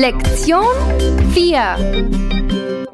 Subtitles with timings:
[0.00, 0.64] Lección
[1.34, 2.30] 4.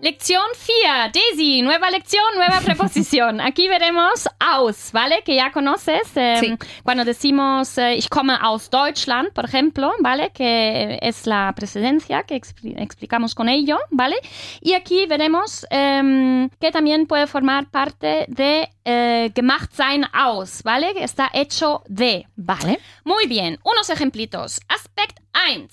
[0.03, 1.13] Lección 4.
[1.15, 3.41] Daisy, nueva lección, nueva preposición.
[3.41, 5.23] Aquí veremos aus, ¿vale?
[5.25, 6.03] Que ya conoces.
[6.17, 6.57] Eh, Sí.
[6.83, 10.31] Cuando decimos eh, ich komme aus Deutschland, por ejemplo, ¿vale?
[10.33, 14.17] Que es la presidencia que expli- explicamos con ello, ¿vale?
[14.61, 20.93] Y aquí veremos em, que también puede formar parte de eh, gemacht sein aus, ¿vale?
[20.93, 22.27] Que está hecho de.
[22.37, 22.81] Vale.
[23.05, 24.61] Muy bien, unos ejemplitos.
[24.69, 25.19] Aspekt
[25.49, 25.69] 1.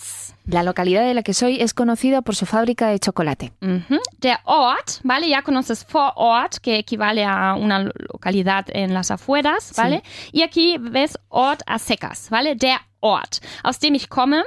[0.45, 3.53] La localidad de la que soy es conocida por su fábrica de chocolate.
[3.61, 3.99] Ujú.
[4.19, 5.29] Der Ort, ¿vale?
[5.29, 10.03] Ya conoces Vorort, que equivale a una lo- localidad en las afueras, ¿vale?
[10.33, 12.55] Y aquí ves Ort a secas, ¿vale?
[12.55, 14.43] Der Ort, aus dem ich komme,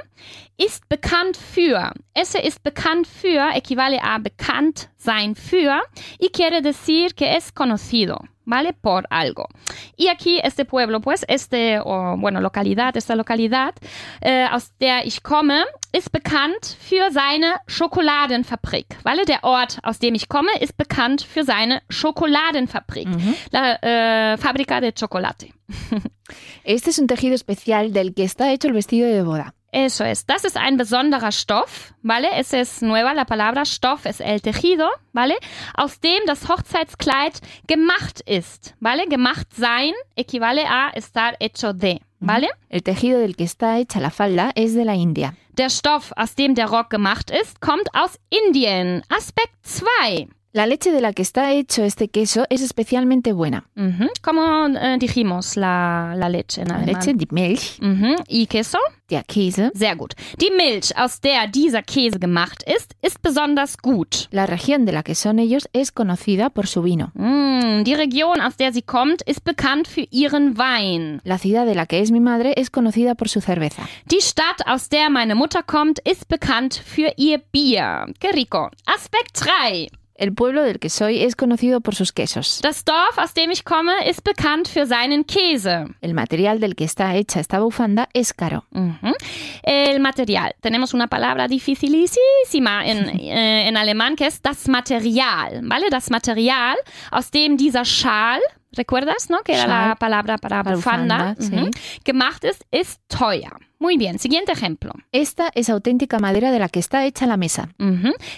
[0.57, 1.93] ist bekannt für.
[2.13, 5.81] Ese ist bekannt für equivale a bekannt sein für
[6.19, 8.19] y quiere decir que es conocido.
[8.49, 8.71] ¿Vale?
[8.71, 9.49] Por algo.
[9.97, 13.75] Y aquí este pueblo, pues, este, o, bueno, localidad, esta localidad,
[14.21, 18.99] äh, aus der ich komme, ist bekannt für seine Schokoladenfabrik.
[19.03, 23.09] Weil der Ort, aus dem ich komme, ist bekannt für seine Schokoladenfabrik.
[23.51, 25.49] La äh, Fábrica de Chocolate.
[26.63, 29.56] Este es un tejido especial del que está hecho el vestido de boda.
[29.77, 30.25] Eso es.
[30.25, 32.31] Das ist ein besonderer Stoff, ¿vale?
[32.31, 35.35] Ese es nueva, la palabra Stoff es el tejido, ¿vale?
[35.75, 39.07] Aus dem das Hochzeitskleid gemacht ist, ¿vale?
[39.07, 42.49] Gemacht sein equivale a estar hecho de, ¿vale?
[42.69, 45.35] El tejido del que está hecha la falda es de la India.
[45.51, 49.03] Der Stoff, aus dem der Rock gemacht ist, kommt aus Indien.
[49.15, 50.27] Aspekt 2.
[50.57, 53.67] La leche de la que está hecho este queso es especialmente buena.
[53.75, 54.07] Mhm.
[54.23, 54.41] ¿Cómo
[54.75, 56.95] äh, dijimos la, la leche en La alemán?
[56.95, 58.15] leche, die Milch, Mhm.
[58.27, 58.79] Y queso?
[59.07, 59.69] der Käse.
[59.75, 60.15] Sehr gut.
[60.41, 64.27] Die Milch, aus der dieser Käse gemacht ist, ist besonders gut.
[64.31, 67.11] La región de la que son ellos es conocida por su vino.
[67.13, 71.21] Mm, die Region, aus der sie kommt, ist bekannt für ihren Wein.
[71.23, 73.83] La ciudad de la que es mi madre es conocida por su cerveza.
[74.11, 78.07] Die Stadt, aus der meine Mutter kommt, ist bekannt für ihr Bier.
[78.19, 78.71] Qué rico.
[78.87, 79.87] Aspekt 3.
[80.17, 82.59] El pueblo del que soy es conocido por sus quesos.
[82.63, 85.85] Das Dorf, aus dem ich komme, ist bekannt für seinen Käse.
[86.01, 88.65] El material del que está hecha esta bufanda es caro.
[88.71, 89.13] Ujú.
[89.61, 90.55] El material.
[90.59, 95.89] Tenemos una palabra dificilísima en, äh, en alemán que es das Material, ¿vale?
[95.91, 96.75] Das Material,
[97.11, 98.39] aus dem dieser Schal,
[98.71, 99.37] ¿recuerdas, no?
[99.43, 99.95] Que era la Schal.
[99.97, 101.71] palabra para, bufanda, bufanda, ujú,
[102.03, 103.59] gemacht ist, ist teuer.
[103.79, 104.91] Muy bien, siguiente ejemplo.
[105.11, 107.69] Esta es auténtica madera de la que está hecha la mesa.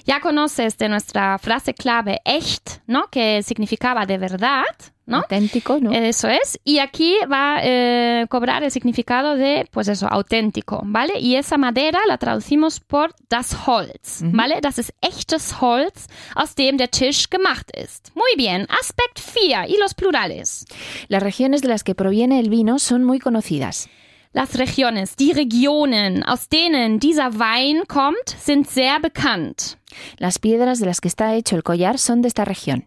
[0.05, 3.07] Ya conoces de nuestra frase clave echt, ¿no?
[3.09, 4.65] Que significaba de verdad,
[5.05, 5.17] ¿no?
[5.17, 5.91] Auténtico, ¿no?
[5.91, 6.59] Eso es.
[6.65, 11.19] Y aquí va a eh, cobrar el significado de, pues eso, auténtico, ¿vale?
[11.19, 14.59] Y esa madera la traducimos por das Holz, ¿vale?
[14.61, 18.11] Das ist echtes Holz, aus dem der Tisch gemacht ist.
[18.13, 18.67] Muy bien.
[18.69, 20.65] Aspekt 4 y los plurales.
[21.07, 23.89] Las regiones de las que proviene el vino son muy conocidas.
[24.31, 29.78] Las regiones, die Regionen, aus denen dieser Wein kommt, sind sehr bekannt.
[30.17, 32.85] Las piedras de las que está hecho el collar son de esta región.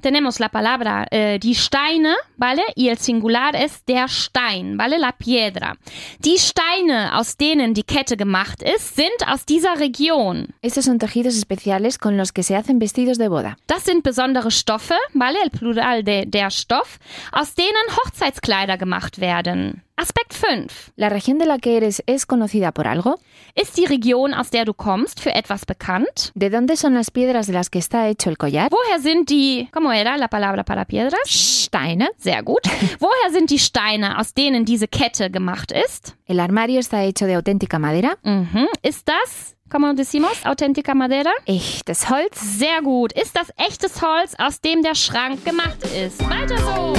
[0.00, 2.62] Tenemos la palabra eh, die Steine, ¿vale?
[2.74, 4.98] Y el singular es der Stein, ¿vale?
[4.98, 5.76] La piedra.
[6.18, 10.48] Die Steine, aus denen die Kette gemacht ist, sind aus dieser Region.
[10.62, 13.56] Estos son tejidos especiales con los que se hacen vestidos de boda.
[13.66, 15.38] Das sind besondere Stoffe, ¿vale?
[15.42, 16.98] El plural de der Stoff,
[17.32, 19.82] aus denen Hochzeitskleider gemacht werden.
[19.96, 20.92] Aspekt 5.
[20.96, 23.18] La región de la que eres es conocida por algo.
[23.60, 26.30] Ist die Region, aus der du kommst, für etwas bekannt?
[26.36, 28.70] ¿De dónde son las piedras de las que está hecho el collar?
[28.70, 31.18] Woher sind die, ¿cómo era la palabra para piedras?
[31.26, 32.08] Steine.
[32.18, 32.62] Sehr gut.
[33.00, 36.14] Woher sind die Steine, aus denen diese Kette gemacht ist?
[36.26, 38.14] El armario está hecho de auténtica madera.
[38.22, 38.68] Mhm.
[38.82, 41.32] Ist das, como decimos, auténtica madera?
[41.44, 42.38] Echtes Holz.
[42.40, 43.12] Sehr gut.
[43.12, 46.20] Ist das echtes Holz, aus dem der Schrank gemacht ist?
[46.30, 46.94] Weiter so.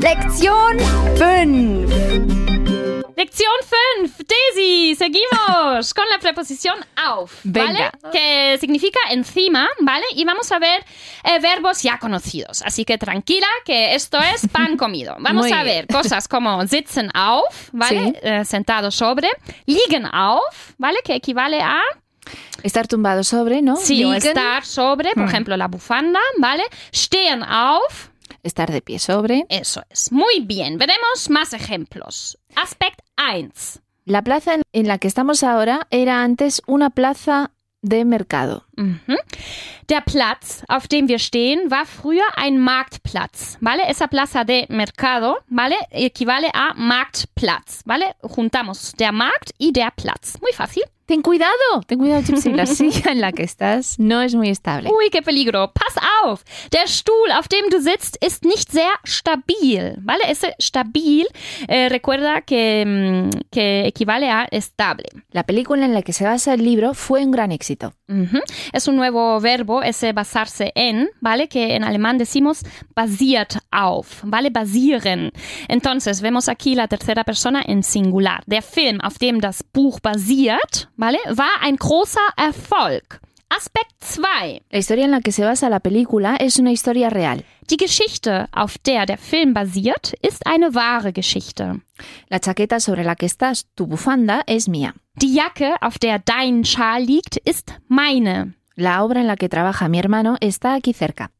[0.00, 0.80] Lección
[1.16, 2.51] 5.
[3.42, 4.24] Lección 5.
[4.54, 7.72] Daisy, seguimos con la preposición auf, ¿vale?
[7.72, 7.92] Venga.
[8.12, 10.04] Que significa encima, ¿vale?
[10.14, 10.84] Y vamos a ver
[11.24, 12.62] eh, verbos ya conocidos.
[12.62, 15.16] Así que tranquila, que esto es pan comido.
[15.18, 15.86] Vamos Muy a bien.
[15.86, 18.10] ver cosas como sitzen auf, ¿vale?
[18.12, 18.14] Sí.
[18.22, 19.28] Eh, sentado sobre.
[19.66, 20.98] Liegen auf, ¿vale?
[21.04, 21.80] Que equivale a
[22.62, 23.74] Estar tumbado sobre, ¿no?
[23.74, 25.28] Sí, o estar sobre, por Mm.
[25.28, 26.62] ejemplo, la bufanda, ¿vale?
[26.94, 28.10] Stehen auf,
[28.42, 29.46] Estar de pie sobre.
[29.48, 30.10] eso es.
[30.12, 32.38] Muy bien, veremos más ejemplos.
[32.56, 33.50] Aspekt 1.
[34.04, 37.52] La plaza en- en la que estamos ahora era antes una plaza
[37.82, 38.64] de mercado.
[38.76, 39.16] Mhm.
[39.88, 43.82] Der Platz, auf dem wir stehen, war früher ein Marktplatz, ¿vale?
[43.88, 45.76] Esa plaza de mercado, ¿vale?
[45.90, 48.14] Equivale a Marktplatz, ¿vale?
[48.22, 50.40] Juntamos der Markt y der Platz.
[50.40, 50.82] Muy fácil.
[51.12, 52.54] Ten cuidado, ten cuidado, Gypsy.
[52.54, 54.88] La silla en la que estás no es muy estable.
[54.88, 55.70] Ui, qué peligro.
[55.70, 56.42] Pass auf.
[56.72, 59.98] Der Stuhl, auf dem du sitzt, ist nicht sehr stabil.
[60.00, 60.22] ¿Vale?
[60.26, 61.26] Ese stabil
[61.68, 65.04] eh, recuerda que, mm, que equivale a estable.
[65.32, 67.92] La película en la que se basa el libro fue un gran éxito.
[68.72, 71.48] Es un nuevo verbo, ese basarse en, ¿vale?
[71.48, 72.62] Que en alemán decimos
[72.94, 74.50] basiert auf, ¿vale?
[74.50, 75.32] Basieren.
[75.68, 78.42] Entonces, vemos aquí la tercera persona en singular.
[78.46, 81.18] Der Film, auf dem das Buch basiert, ¿vale?
[81.36, 83.20] War ein großer Erfolg.
[83.48, 84.62] Aspekt 2.
[84.70, 87.44] La historia en la que se basa la película es una historia real.
[87.68, 91.80] Die Geschichte, auf der der Film basiert, ist eine wahre Geschichte.
[92.28, 94.94] La chaqueta sobre la que estás, tu bufanda, es mía.
[95.16, 98.54] Die Jacke, auf der dein Schal liegt, ist meine.
[98.74, 101.30] La obra en la que trabaja mi hermano está aquí cerca.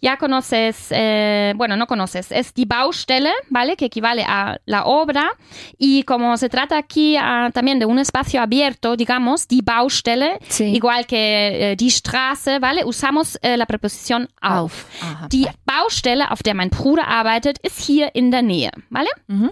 [0.00, 3.76] Ya conoces, eh, bueno, no conoces, es die Baustelle, ¿vale?
[3.76, 5.30] Que equivale a la obra.
[5.78, 10.64] Y como se trata aquí ah, también de un espacio abierto, digamos, die Baustelle, Sí.
[10.74, 12.84] igual que eh, die Straße, ¿vale?
[12.84, 14.86] Usamos eh, la preposición auf.
[15.02, 15.46] Ajá, Die.
[15.66, 19.08] Baustelle, auf der mein Bruder arbeitet, ist hier in der Nähe, ¿vale?
[19.28, 19.50] Ujú.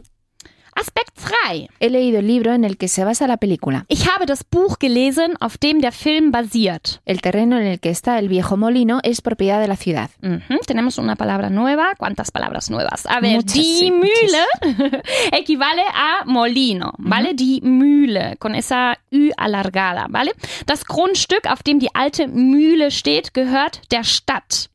[0.76, 1.16] Aspekt
[1.48, 1.68] 3.
[1.80, 3.84] He leído el libro en el que se basa la película.
[3.88, 7.00] Ich habe das Buch gelesen, auf dem der Film basiert.
[7.04, 10.10] El terreno en el que está el viejo molino es propiedad de la ciudad.
[10.22, 11.94] Ujú, Tenemos una palabra nueva.
[11.96, 13.06] ¿Cuántas palabras nuevas?
[13.06, 17.34] A ver, Muchas, die sí, Mühle equivale a molino, ¿vale?
[17.34, 20.32] Die Mühle, con esa Ü alargada, ¿vale?
[20.66, 24.70] Das Grundstück, auf dem die alte Mühle steht, gehört der Stadt.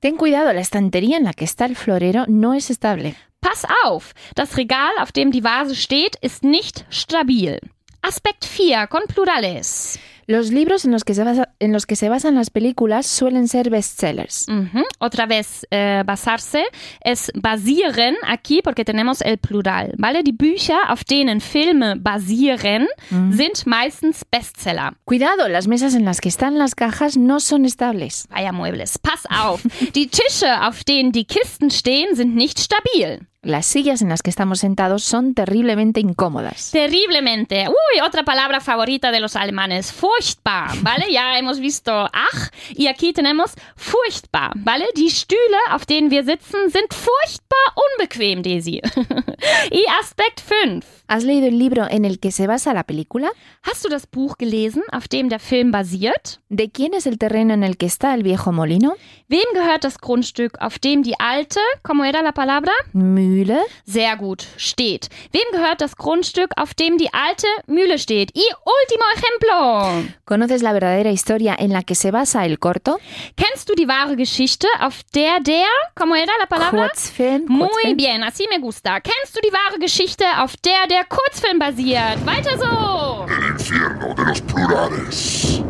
[0.00, 3.14] Ten cuidado, la estantería en la que está el florero no es estable.
[3.44, 7.60] Pass auf, das Regal, auf dem die Vase steht, ist nicht stabil.
[8.00, 9.98] Aspekt 4, con plurales.
[10.26, 13.46] Los libros en los que se, basa- en los que se basan las películas suelen
[13.46, 14.46] ser bestsellers.
[14.48, 14.82] Ujú.
[14.98, 16.64] Otra vez, eh, basarse
[17.02, 20.22] es basieren aquí porque tenemos el plural, ¿vale?
[20.22, 24.94] Die Bücher, auf denen Filme basieren, sind meistens Bestseller.
[25.04, 28.26] Cuidado, las mesas en las que están las cajas no son estables.
[28.30, 28.98] Vaya muebles.
[28.98, 29.60] Pass auf.
[29.94, 33.26] Die Tische, auf denen die Kisten stehen, sind nicht stabil.
[33.44, 36.70] Las sillas en las que estamos sentados son terriblemente incómodas.
[36.70, 37.68] Terriblemente.
[37.68, 39.92] Uy, otra palabra favorita de los alemanes.
[39.92, 41.12] Furchtbar, ¿vale?
[41.12, 44.86] Ya hemos visto ach y aquí tenemos furchtbar, ¿vale?
[44.96, 48.80] Die Stühle, auf denen wir sitzen, sind furchtbar unbequem, Daisy.
[49.70, 51.03] y Aspekt 5.
[51.06, 53.30] ¿Has leído el libro en el que se basa la película?
[53.62, 56.40] Hast du das Buch gelesen, auf dem der Film basiert?
[56.48, 58.94] ¿De quién es el terreno en el que está el viejo molino?
[59.28, 62.72] Wem gehört das Grundstück, auf dem die alte, como era la palabra?
[62.94, 63.58] Mühle.
[63.84, 65.08] Sehr gut, steht.
[65.32, 68.30] Wem gehört das Grundstück, auf dem die alte Mühle steht?
[68.34, 70.10] Y último ejemplo.
[70.24, 72.98] ¿Conoces la verdadera historia en la que se basa el corto?
[73.36, 76.88] Kennst du die wahre Geschichte, auf der der, como era la palabra?
[76.88, 77.44] Kurzfilm.
[77.46, 77.96] Muy Kurzfilm.
[77.96, 79.00] bien, así me gusta.
[79.00, 82.24] Kennst du die wahre Geschichte, auf der der Kurzfilm basiert?
[82.26, 83.26] Weiter so.
[83.26, 85.62] El infierno de los plurales.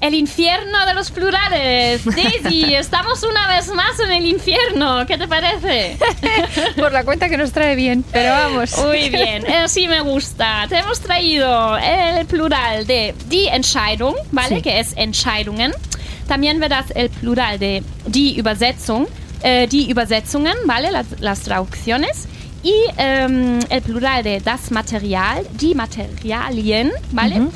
[0.00, 2.04] El infierno de los plurales.
[2.16, 5.06] Daisy, estamos una vez más en el infierno.
[5.06, 5.96] ¿Qué te parece?
[6.76, 8.76] Por la cuenta que nos trae bien, pero vamos.
[8.78, 10.66] Muy bien, así me gusta.
[10.68, 14.56] Te hemos traído el plural de die Entscheidung, ¿vale?
[14.56, 14.62] Sí.
[14.62, 15.72] Que es Entscheidungen.
[16.26, 19.06] También verás el plural de die Übersetzung,
[19.42, 20.90] eh, die Übersetzungen, ¿vale?
[20.90, 22.26] Las, las traducciones.
[22.62, 27.48] Y em, el plural de das Material, die Materialien, ¿vale?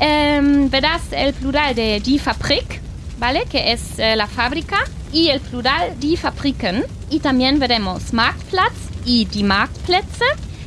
[0.00, 2.80] Em, verás el plural de die Fabrik,
[3.18, 3.44] ¿vale?
[3.44, 4.78] Que es eh, la fábrica.
[5.12, 6.84] Y el plural die Fabriken.
[7.10, 8.74] Y también veremos Marktplatz
[9.04, 10.24] y die Marktplätze.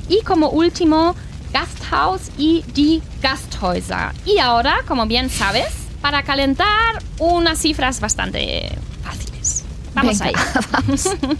[0.10, 1.16] Y como último,
[1.52, 4.12] Gasthaus y die Gasthäuser.
[4.26, 8.70] Y ahora, como bien sabes, para calentar unas cifras bastante.
[9.98, 10.68] Vamos Venga, ahí.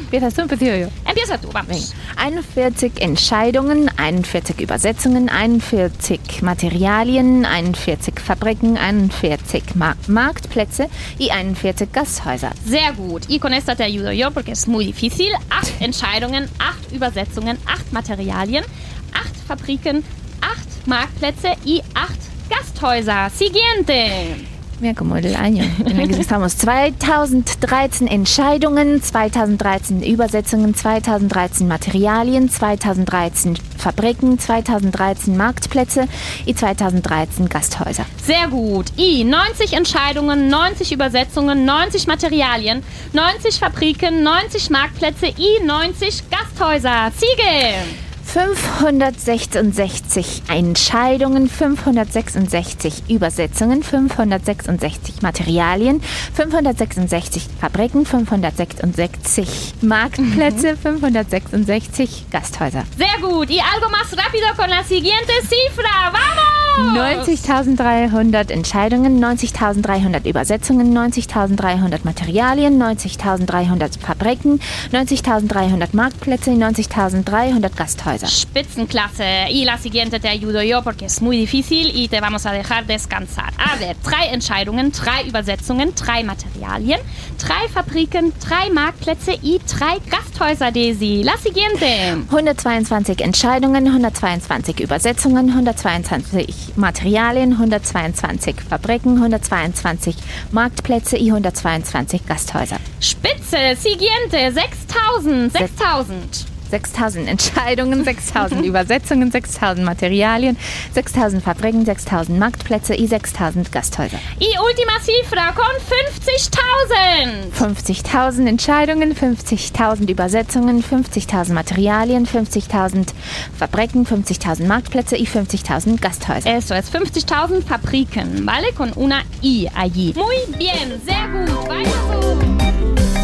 [0.00, 0.88] Empiezas tú, empiezo yo.
[1.06, 1.94] Empieza tú, vamos.
[2.16, 2.40] Venga.
[2.40, 10.88] 41 Entscheidungen, 41 Übersetzungen, 41 Materialien, 41 Fabriken, 41 Mar Marktplätze
[11.18, 12.54] y 41 Gasthäuser.
[12.66, 13.24] Sehr gut.
[13.28, 15.30] Y con esta te ayudo yo porque es muy difícil.
[15.50, 18.64] Acht Entscheidungen, acht Übersetzungen, acht Materialien,
[19.12, 20.02] acht Fabriken,
[20.40, 23.28] acht Marktplätze y acht Gasthäuser.
[23.28, 24.57] Siguiente.
[24.80, 26.56] Mira, como el año en el que estamos.
[26.56, 36.08] 2013 Entscheidungen, 2013 Übersetzungen, 2013 Materialien, 2013 Fabriken, 2013 Marktplätze
[36.46, 38.06] y 2013 Gasthäuser.
[38.24, 38.92] Sehr gut.
[38.96, 42.82] I, 90 Entscheidungen, 90 Übersetzungen, 90 Materialien,
[43.12, 47.12] 90 Fabriken, 90 Marktplätze, I, 90 Gasthäuser.
[47.16, 48.07] Ziege.
[48.28, 56.02] 566 Entscheidungen, 566 Übersetzungen, 566 Materialien,
[56.36, 62.84] 566 Fabriken, 566 Marktplätze, 566 Gasthäuser.
[62.98, 63.48] Sehr gut.
[63.50, 66.12] Y algo más rápido con la siguiente cifra.
[66.12, 66.57] ¡Vamos!
[66.78, 74.60] 90.300 Entscheidungen, 90.300 Übersetzungen, 90.300 Materialien, 90.300 Fabriken,
[74.92, 78.28] 90.300 Marktplätze, 90.300 Gasthäuser.
[78.28, 79.48] Spitzenklasse.
[79.50, 82.86] Y la siguiente te ayudo yo porque es muy difícil y te vamos a dejar
[82.86, 83.52] descansar.
[83.58, 87.00] A ver, drei Entscheidungen, drei Übersetzungen, drei Materialien,
[87.38, 91.22] drei Fabriken, drei Marktplätze y drei Gasthäuser, Daisy.
[91.24, 92.24] La siguiente.
[92.28, 100.14] 122 Entscheidungen, 122 Übersetzungen, 122 Materialien, 122 Fabriken, 122
[100.52, 102.80] Marktplätze y 122 Gasthäuser.
[103.00, 103.76] Spitze.
[103.76, 104.52] Siguiente.
[104.52, 105.50] 6000.
[105.50, 106.57] 6000.
[106.70, 110.56] 6000 Entscheidungen, 6000 Übersetzungen, 6000 Materialien,
[110.94, 114.20] 6000 Fabriken, 6000 Marktplätze y 6000 Gasthäuser.
[114.38, 117.52] Y última cifra con 50.000.
[117.52, 123.12] 50.000 Entscheidungen, 50.000 Übersetzungen, 50.000 Materialien, 50.000
[123.58, 126.56] Fabriken, 50.000 Marktplätze y 50.000 Gasthäuser.
[126.56, 128.72] Eso es 50.000 Fabriken, ¿vale?
[128.72, 130.14] Con una I allí.
[130.16, 131.68] Muy bien, sehr gut.
[131.68, 133.17] Weiter so.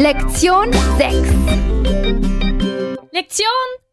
[0.00, 1.14] Lektion 6.
[3.12, 3.48] Lección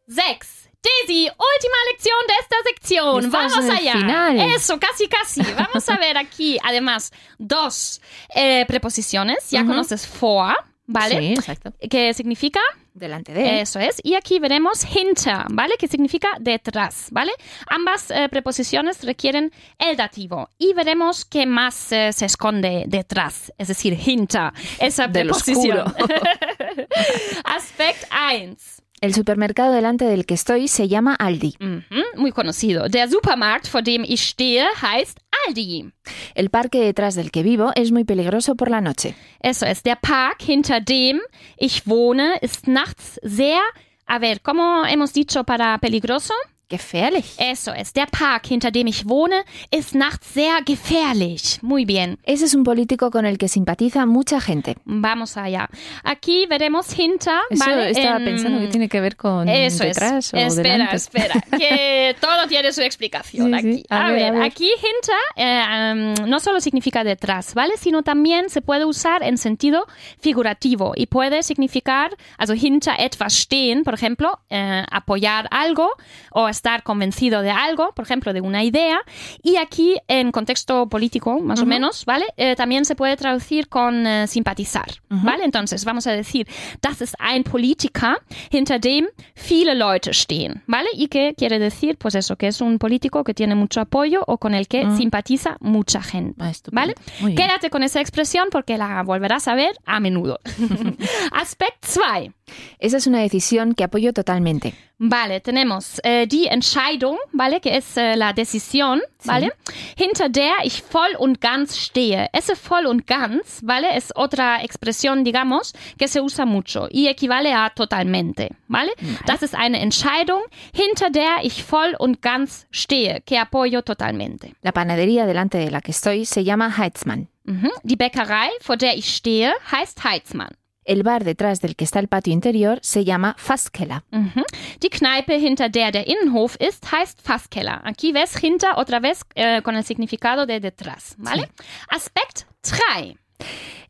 [0.07, 0.69] 6.
[0.83, 3.25] Daisy, última lección de esta sección.
[3.25, 3.93] Estamos Vamos allá.
[3.93, 4.39] final.
[4.53, 5.41] Eso, casi, casi.
[5.57, 8.01] Vamos a ver aquí, además, dos
[8.35, 9.49] eh, preposiciones.
[9.49, 10.53] Ya conoces for,
[10.85, 11.19] ¿vale?
[11.19, 11.73] Sí, exacto.
[11.89, 12.59] ¿Qué significa?
[12.93, 13.61] Delante de.
[13.61, 13.99] Eso es.
[14.03, 15.75] Y aquí veremos hinter, ¿vale?
[15.79, 17.31] Que significa detrás, ¿vale?
[17.67, 20.49] Ambas eh, preposiciones requieren el dativo.
[20.59, 25.79] Y veremos qué más eh, se esconde detrás, es decir, hinter, esa Del preposición.
[25.87, 26.05] oscuro.
[27.45, 28.82] Aspekt 1.
[29.03, 31.55] El supermercado delante del que estoy se llama Aldi.
[31.59, 32.87] Mhm, muy conocido.
[32.87, 35.91] Der Supermarkt, vor dem ich stehe, heißt Aldi.
[36.35, 39.13] El parque detrás del que vivo es muy peligroso por la noche.
[39.41, 39.83] Eso es.
[39.83, 41.19] Der Park, hinter dem
[41.57, 43.59] ich wohne, ist nachts sehr.
[44.05, 46.33] A ver, ¿cómo hemos dicho para peligroso?
[46.77, 47.35] Gefährlich.
[47.37, 47.93] Eso es.
[47.93, 51.59] Der Park, hinter dem ich wohne, ist nachts sehr gefährlich.
[51.61, 52.17] Muy bien.
[52.23, 54.75] Ese es un político con el que simpatiza mucha gente.
[54.85, 55.69] Vamos allá.
[56.03, 57.39] Aquí veremos hinter.
[57.51, 57.91] Eso ¿vale?
[57.91, 60.33] estaba En- pensando que tiene que ver con Eso detrás es.
[60.33, 60.95] o espera, delante.
[60.95, 61.33] espera.
[61.59, 63.73] Que todo tiene su explicación Sí, aquí.
[63.73, 63.85] sí.
[63.89, 67.73] A A, ver, ver, a aquí hinter eh, um, no solo significa detrás, ¿vale?
[67.77, 69.85] Sino también se puede usar en sentido
[70.19, 75.89] figurativo y puede significar, also hinter etwas stehen, por ejemplo, eh, apoyar algo
[76.31, 78.99] o estar convencido de algo, por ejemplo, de una idea.
[79.41, 82.25] Y aquí, en contexto político, más o menos, ¿vale?
[82.37, 85.43] Eh, también se puede traducir con eh, simpatizar, ¿vale?
[85.43, 86.47] Entonces, vamos a decir,
[86.81, 88.17] das ist ein Politiker,
[88.51, 90.89] hinter dem viele Leute stehen, ¿vale?
[90.93, 94.37] Y que quiere decir, pues eso, que es un político que tiene mucho apoyo o
[94.37, 96.35] con el que simpatiza mucha gente.
[96.39, 96.51] Ah.
[96.71, 96.95] ¿Vale?
[97.19, 97.47] Muy bien.
[97.47, 100.39] Quédate con esa expresión porque la volverás a ver a menudo.
[101.31, 102.31] Aspekt 2.
[102.79, 104.73] Esa es una decisión que apoyo totalmente.
[105.05, 107.59] Vale, tenemos eh, die Entscheidung, ¿vale?
[107.59, 109.51] Que es eh, la decisión, ¿vale?
[109.97, 112.29] Hinter der ich voll und ganz stehe.
[112.31, 113.97] Ese voll und ganz, ¿vale?
[113.97, 118.93] Es otra expresión, digamos, que se usa mucho y equivale a totalmente, ¿vale?
[119.25, 120.41] Das ist eine Entscheidung,
[120.71, 124.53] hinter der ich voll und ganz stehe, que apoyo totalmente.
[124.61, 127.27] La panadería delante de la que estoy se llama Heitzmann.
[127.43, 127.71] Mhm.
[127.83, 130.55] Die Bäckerei, vor der ich stehe, heißt Heizmann.
[130.85, 134.03] El bar detrás del que está el patio interior se llama Fasskeller.
[134.11, 134.43] Mhm.
[134.81, 137.81] Die Kneipe, hinter der der Innenhof ist, heißt Fasskeller.
[137.85, 141.49] Aquí ves hinter otra vez eh, con el significado de detrás, ¿vale?
[141.89, 143.15] Aspekt 3.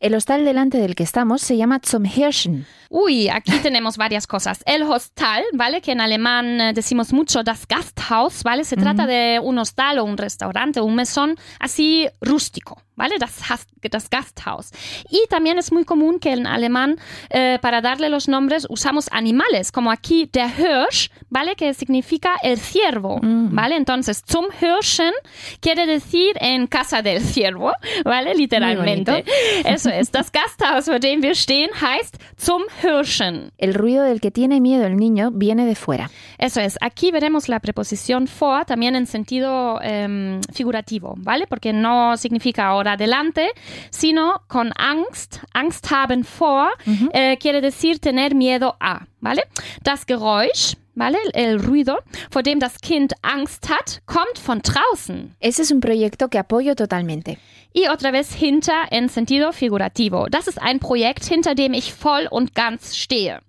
[0.00, 2.66] El hostal delante del que estamos se llama Zum Hirschen.
[2.90, 4.62] Uy, aquí tenemos varias cosas.
[4.66, 5.80] El hostal, ¿vale?
[5.80, 8.64] Que en alemán eh, decimos mucho das Gasthaus, ¿vale?
[8.64, 13.16] Se trata de un hostal o un restaurante, un mesón así rústico, ¿vale?
[13.18, 13.40] Das,
[13.82, 14.70] das Gasthaus.
[15.10, 16.96] Y también es muy común que en alemán,
[17.30, 21.56] eh, para darle los nombres, usamos animales, como aquí der Hirsch, ¿vale?
[21.56, 23.76] Que significa el ciervo, ¿vale?
[23.76, 25.12] Entonces, zum Hirschen
[25.60, 27.72] quiere decir en casa del ciervo,
[28.04, 28.34] ¿vale?
[28.34, 29.24] Literalmente.
[29.64, 30.10] Eso es.
[30.10, 33.52] Das Gasthaus, vor dem wir stehen, heißt zum Hirschen.
[33.58, 36.10] El ruido del que tiene miedo el niño viene de fuera.
[36.38, 36.78] Eso es.
[36.80, 41.46] Aquí veremos la preposición vor también en sentido em, figurativo, ¿vale?
[41.46, 43.50] Porque no significa ahora delante,
[43.90, 45.40] sino con Angst.
[45.52, 46.70] Angst haben vor
[47.12, 49.42] eh, quiere decir tener miedo a, ¿vale?
[49.82, 51.18] Das Geräusch, ¿vale?
[51.32, 51.98] El ruido,
[52.30, 55.34] vor dem das Kind Angst hat, kommt von draußen.
[55.40, 57.38] Ese es un proyecto que apoyo totalmente.
[57.72, 60.28] Y otra vez hinter en sentido figurativo.
[60.30, 63.40] Das ist ein Projekt, hinter dem ich voll und ganz stehe.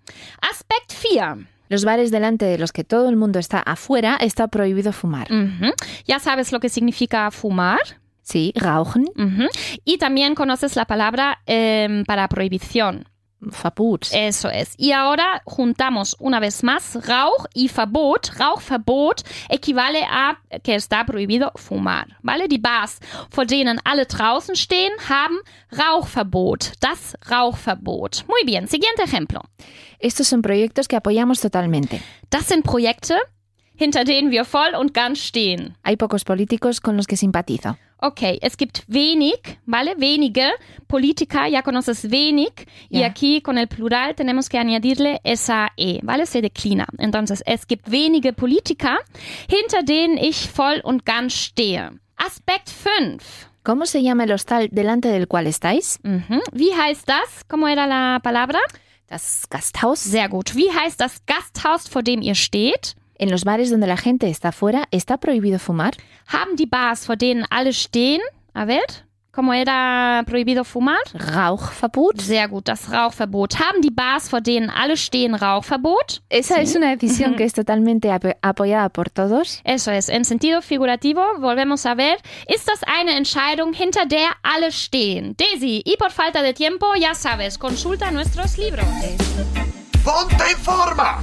[0.42, 1.46] Aspekt 4.
[1.70, 5.28] Los bares delante de los que todo el mundo está afuera está prohibido fumar.
[6.06, 7.80] Ya sabes lo que significa fumar.
[8.26, 9.06] Sí, rauchen.
[9.86, 13.06] Y también conoces la palabra em, para prohibición.
[13.40, 14.08] Verbot.
[14.12, 14.74] Eso es.
[14.78, 18.32] Y ahora juntamos una vez más Rauch y Verbot.
[18.36, 22.18] Rauchverbot equivale a que está prohibido fumar.
[22.24, 22.48] ¿Vale?
[22.48, 25.38] Die Bars, vor denen alle draußen stehen, haben
[25.72, 26.74] Rauchverbot.
[26.80, 28.26] Das Rauchverbot.
[28.28, 28.68] Muy bien.
[28.68, 29.42] Siguiente ejemplo.
[30.00, 32.02] Estos son proyectos que apoyamos totalmente.
[32.32, 33.20] Das sind Projekte,
[33.76, 35.78] hinter denen wir voll und ganz stehen.
[35.84, 37.78] Hay pocos políticos con los que simpatizo.
[38.02, 39.96] Ok, es gibt wenig, ¿vale?
[39.98, 40.52] Wenige
[40.88, 43.08] Politiker, ya conoces wenig, y Ya.
[43.08, 46.26] aquí con el plural tenemos que añadirle esa E, ¿vale?
[46.26, 46.86] Se declina.
[46.98, 48.98] Entonces, es gibt wenige Politiker,
[49.48, 51.92] hinter denen ich voll und ganz stehe.
[52.18, 53.50] Aspekt 5.
[53.64, 55.98] ¿Cómo se llama el hostal delante del cual estáis?
[56.04, 56.42] Mhm.
[56.52, 57.44] Wie heißt das?
[57.48, 58.60] ¿Cómo era la palabra?
[59.08, 60.04] Das Gasthaus.
[60.04, 60.56] Sehr gut.
[60.56, 62.96] Wie heißt das Gasthaus, vor dem ihr steht?
[63.18, 65.94] En los bares donde la gente está afuera, ¿está prohibido fumar?
[66.28, 68.20] Haben die Bars, vor denen alle stehen?
[68.54, 68.84] A ver,
[69.32, 71.00] ¿cómo era prohibido fumar?
[71.14, 72.20] Rauchverbot.
[72.20, 73.58] Sehr gut, das Rauchverbot.
[73.60, 76.24] Haben die Bars, vor denen alle stehen, Rauchverbot?
[76.30, 79.62] Esa es una decisión que es totalmente apo- apoyada por todos.
[79.64, 82.18] Eso es, en sentido figurativo, volvemos a ver,
[82.50, 85.36] ist das eine Entscheidung, hinter der alle stehen?
[85.38, 88.86] Daisy, y por falta de tiempo, ya sabes, consulta nuestros libros.
[90.04, 91.22] ¡Ponte en forma!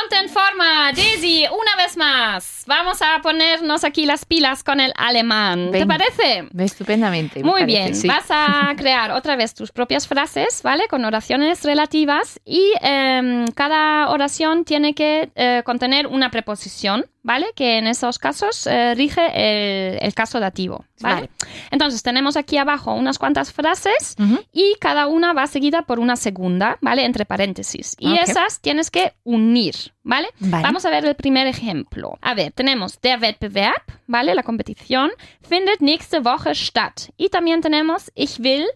[0.00, 2.64] Ponte en forma, Daisy, una vez más.
[2.66, 5.70] Vamos a ponernos aquí las pilas con el alemán.
[5.70, 5.96] ¿Te Venga.
[5.98, 6.48] parece?
[6.58, 7.40] Estupendamente.
[7.40, 8.08] me Muy parece, bien, sí.
[8.08, 10.88] vas a crear otra vez tus propias frases, ¿vale?
[10.88, 17.46] Con oraciones relativas y em, cada oración tiene que eh, contener una preposición, ¿vale?
[17.56, 21.14] Que en esos casos eh, rige el, el caso dativo, ¿vale?
[21.14, 21.30] Vale.
[21.72, 24.14] Entonces tenemos aquí abajo unas cuantas frases
[24.52, 27.04] y cada una va seguida por una segunda, ¿vale?
[27.04, 27.96] Entre paréntesis.
[27.98, 30.28] Y esas tienes que unir, ¿vale?
[30.38, 30.62] Vale.
[30.62, 32.18] Vamos a ver el primer ejemplo.
[32.20, 34.34] A ver, tenemos der Wettbewerb, ¿vale?
[34.34, 37.08] La competición findet nächste Woche statt.
[37.16, 38.66] Y también tenemos ich will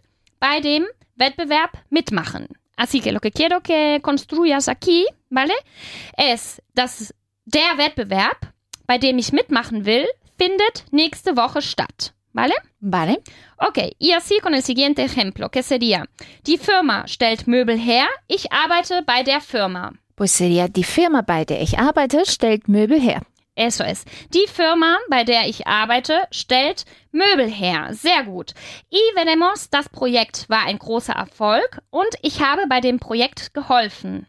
[0.41, 0.87] bei dem
[1.17, 2.49] Wettbewerb mitmachen.
[2.77, 5.55] Así que lo que quiero que construyas aquí, ¿vale?
[6.17, 7.13] Es, dass
[7.49, 8.53] der Wettbewerb,
[8.87, 10.07] bei dem ich mitmachen will,
[10.39, 12.13] findet nächste Woche statt.
[12.35, 12.55] ¿Vale?
[12.81, 13.17] Vale.
[13.57, 16.05] Ok, y así con el siguiente ejemplo, que sería,
[16.47, 19.93] die Firma stellt Möbel her, ich arbeite bei der Firma.
[20.15, 23.23] Pues sería die Firma, bei der ich arbeite, stellt Möbel her.
[23.57, 24.05] Eso es.
[24.33, 27.89] Die Firma, bei der ich arbeite, stellt Möbel her.
[27.93, 28.55] Sehr gut.
[28.93, 34.27] Y veremos, das Projekt war ein großer Erfolg und ich habe bei dem Projekt geholfen.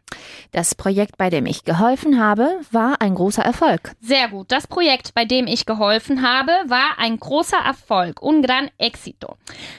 [0.52, 3.92] Das Projekt, bei dem ich geholfen habe, war ein großer Erfolg.
[4.02, 4.52] Sehr gut.
[4.52, 8.22] Das Projekt, bei dem ich geholfen habe, war ein großer Erfolg.
[8.22, 9.36] Un gran éxito.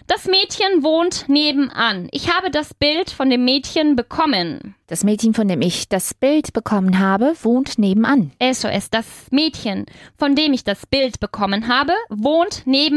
[0.06, 2.08] Das Mädchen wohnt nebenan.
[2.12, 4.74] Ich habe das Bild von dem Mädchen bekommen.
[4.86, 8.32] Das Mädchen, von dem ich das Bild bekommen habe, wohnt nebenan.
[8.40, 9.86] Eso es, das Mädchen,
[10.18, 12.89] von dem ich das Bild bekommen habe, wohnt nebenan.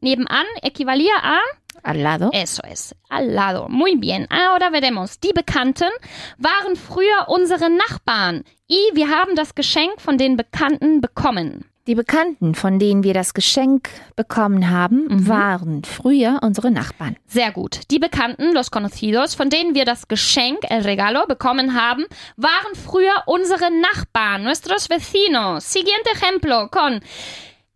[0.00, 1.40] Nebenan equivalía a
[1.82, 2.30] Al lado.
[2.32, 3.68] Eso es, al lado.
[3.68, 4.26] Muy bien.
[4.30, 5.20] Ahora veremos.
[5.20, 5.90] Die Bekannten
[6.38, 8.44] waren früher unsere Nachbarn.
[8.68, 11.64] Y wir haben das Geschenk von den Bekannten bekommen.
[11.86, 17.16] Die Bekannten, von denen wir das Geschenk bekommen haben, waren früher unsere Nachbarn.
[17.28, 17.82] Sehr gut.
[17.92, 22.04] Die Bekannten, los conocidos, von denen wir das Geschenk, el regalo, bekommen haben,
[22.36, 25.62] waren früher unsere Nachbarn, nuestros vecinos.
[25.62, 27.02] Siguiente ejemplo con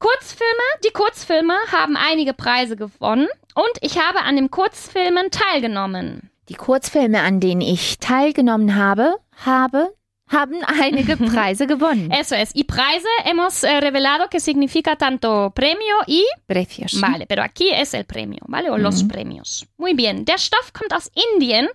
[0.00, 0.62] Kurzfilme.
[0.82, 6.30] Die Kurzfilme haben einige Preise gewonnen und ich habe an den Kurzfilmen teilgenommen.
[6.48, 9.94] Die Kurzfilme, an denen ich teilgenommen habe, habe
[10.30, 12.10] haben einige Preise gewonnen.
[12.10, 12.54] Eso es.
[12.54, 16.98] Y preise hemos eh, revelado que significa tanto premio y Precios.
[17.00, 18.70] Vale, pero aquí es el premio, ¿vale?
[18.70, 19.66] O los premios.
[19.76, 20.24] Muy bien.
[20.24, 21.68] Der Stoff kommt aus Indien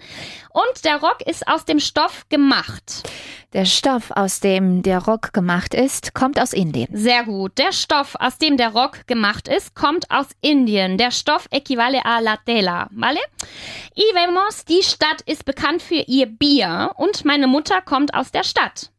[0.52, 3.04] und der Rock ist aus dem Stoff gemacht.
[3.56, 6.90] Der Stoff, aus dem der Rock gemacht ist, kommt aus Indien.
[6.92, 7.58] Sehr gut.
[7.58, 10.98] Der Stoff, aus dem der Rock gemacht ist, kommt aus Indien.
[10.98, 13.22] Der Stoff equivale a la tela, ¿vale?
[13.96, 18.44] Y vemos, die Stadt ist bekannt für ihr Bier und meine Mutter kommt aus der
[18.44, 18.92] Stadt.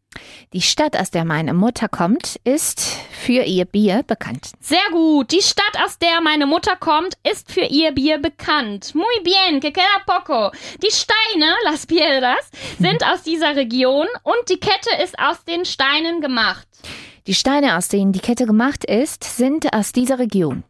[0.52, 4.52] Die Stadt, aus der meine Mutter kommt, ist für ihr Bier bekannt.
[4.60, 5.32] Sehr gut.
[5.32, 8.94] Die Stadt, aus der meine Mutter kommt, ist für ihr Bier bekannt.
[8.94, 10.50] Muy bien, que queda poco.
[10.82, 16.20] Die Steine, las piedras, sind aus dieser Region und die Kette ist aus den Steinen
[16.20, 16.66] gemacht.
[17.26, 20.62] Die Steine, aus denen die Kette gemacht ist, sind aus dieser Region.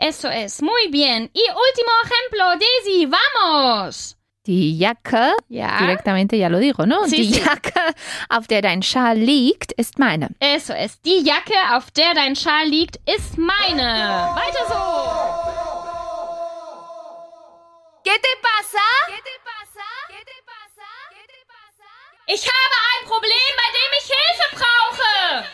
[0.00, 0.60] Eso es.
[0.60, 1.28] Muy bien.
[1.34, 4.16] Y último ejemplo, Daisy, vamos.
[4.46, 5.78] Die Jacke, Ja.
[5.80, 7.04] directamente ya lo digo, ¿no?
[7.06, 7.40] Sí, die sí.
[7.40, 7.78] Jacke,
[8.30, 10.30] auf der dein Schal liegt, ist meine.
[10.40, 10.98] Eso es.
[11.02, 14.32] Die Jacke, auf der dein Schal liegt, ist meine.
[14.34, 14.80] Weiter so.
[18.02, 18.86] ¿Qué te pasa?
[19.08, 19.86] ¿Qué te pasa?
[20.08, 20.88] ¿Qué te pasa?
[21.12, 21.90] ¿Qué te pasa?
[22.34, 25.44] Ich habe ein Problem, bei dem ich Hilfe brauche.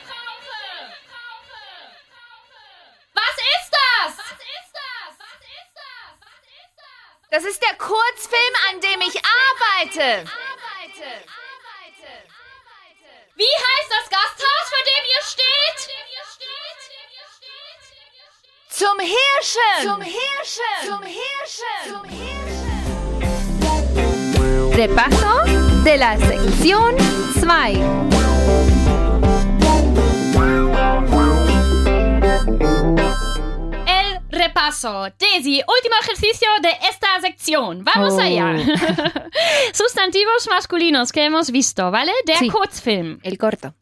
[3.14, 4.12] Was ist das?
[7.36, 10.24] Das ist der Kurzfilm, an dem ich arbeite.
[13.34, 15.78] Wie heißt das Gasthaus, vor dem ihr steht?
[18.70, 19.82] Zum Hirschen.
[19.82, 20.80] Zum Hirschen.
[20.86, 22.64] Zum Hirschen.
[24.72, 25.44] Repaso
[25.84, 26.96] de la sección
[27.38, 28.75] 2.
[34.38, 35.08] Repaso.
[35.18, 37.84] Daisy, último ejercicio de esta sección.
[37.84, 38.20] Vamos Oh.
[38.20, 38.54] allá.
[39.72, 42.12] Sustantivos masculinos que hemos visto, ¿vale?
[42.26, 42.48] Der Sí.
[42.50, 43.74] Kurzfilm, El corto.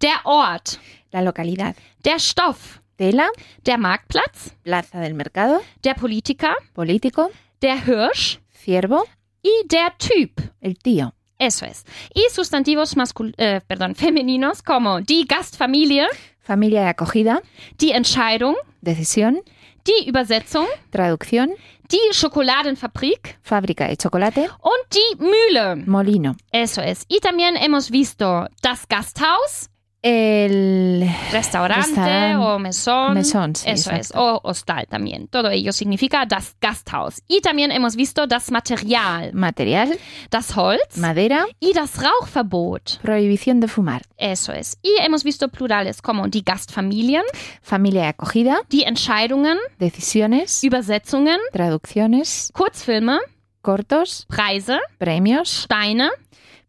[0.00, 0.78] der Ort,
[1.10, 1.76] La localidad.
[2.02, 3.28] der Stoff, Tela.
[3.64, 5.60] der Marktplatz, Plaza del mercado.
[5.82, 7.30] der Politiker, Político.
[7.60, 9.04] der Hirsch Ciervo.
[9.42, 10.40] y der Typ.
[10.60, 11.14] El tío.
[11.38, 11.84] Eso es.
[12.14, 16.06] Y sustantivos mascul eh, perdón, femeninos como die Gastfamilie,
[16.40, 17.42] Familia de acogida.
[17.78, 19.42] die Entscheidung, Decisión.
[19.86, 21.48] Die Übersetzung, Traducción.
[21.90, 24.48] die Schokoladenfabrik Fábrica de chocolate.
[24.60, 25.76] und die Mühle.
[25.86, 26.36] Molino.
[26.52, 27.04] Eso es.
[27.08, 29.68] Y también hemos visto das Gasthaus,
[30.02, 32.42] El restaurante Restaurant.
[32.42, 33.14] o mesón.
[33.14, 33.98] Mesón, sí, Eso es.
[34.10, 34.20] exacto.
[34.20, 35.28] O hostal también.
[35.28, 37.22] Todo ello significa das Gasthaus.
[37.28, 39.96] Y también hemos visto das Material, material.
[40.30, 41.46] das Holz Madera.
[41.60, 42.98] y das Rauchverbot.
[43.00, 44.02] Prohibición de fumar.
[44.18, 44.76] Eso es.
[44.82, 47.22] Y hemos visto plurales como die Gastfamilien,
[47.62, 48.60] Familia de acogida.
[48.70, 50.64] die Entscheidungen, Decisiones.
[50.64, 52.50] Übersetzungen, Traducciones.
[52.52, 53.18] Kurzfilme,
[53.60, 54.26] Cortos.
[54.28, 55.62] Preise, Premios.
[55.64, 56.10] Steine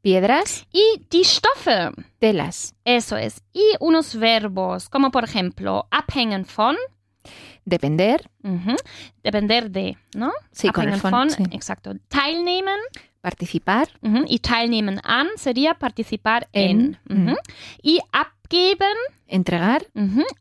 [0.04, 0.68] Piedras.
[0.72, 1.90] y die Stoffe.
[2.20, 2.76] Telas.
[2.86, 3.42] Eso es.
[3.54, 6.76] Y unos verbos, como por ejemplo, abhängen von,
[7.66, 8.30] Depender.
[9.24, 10.34] depender de, ¿no?
[10.52, 11.44] Sí, con el abhängen von, sí.
[11.52, 11.94] exacto.
[12.10, 12.80] Teilnehmen
[13.22, 13.88] Participar.
[14.28, 17.00] y teilnehmen an sería participar en.
[17.08, 17.38] En, ujú.
[17.82, 19.86] Y abgeben Entregar.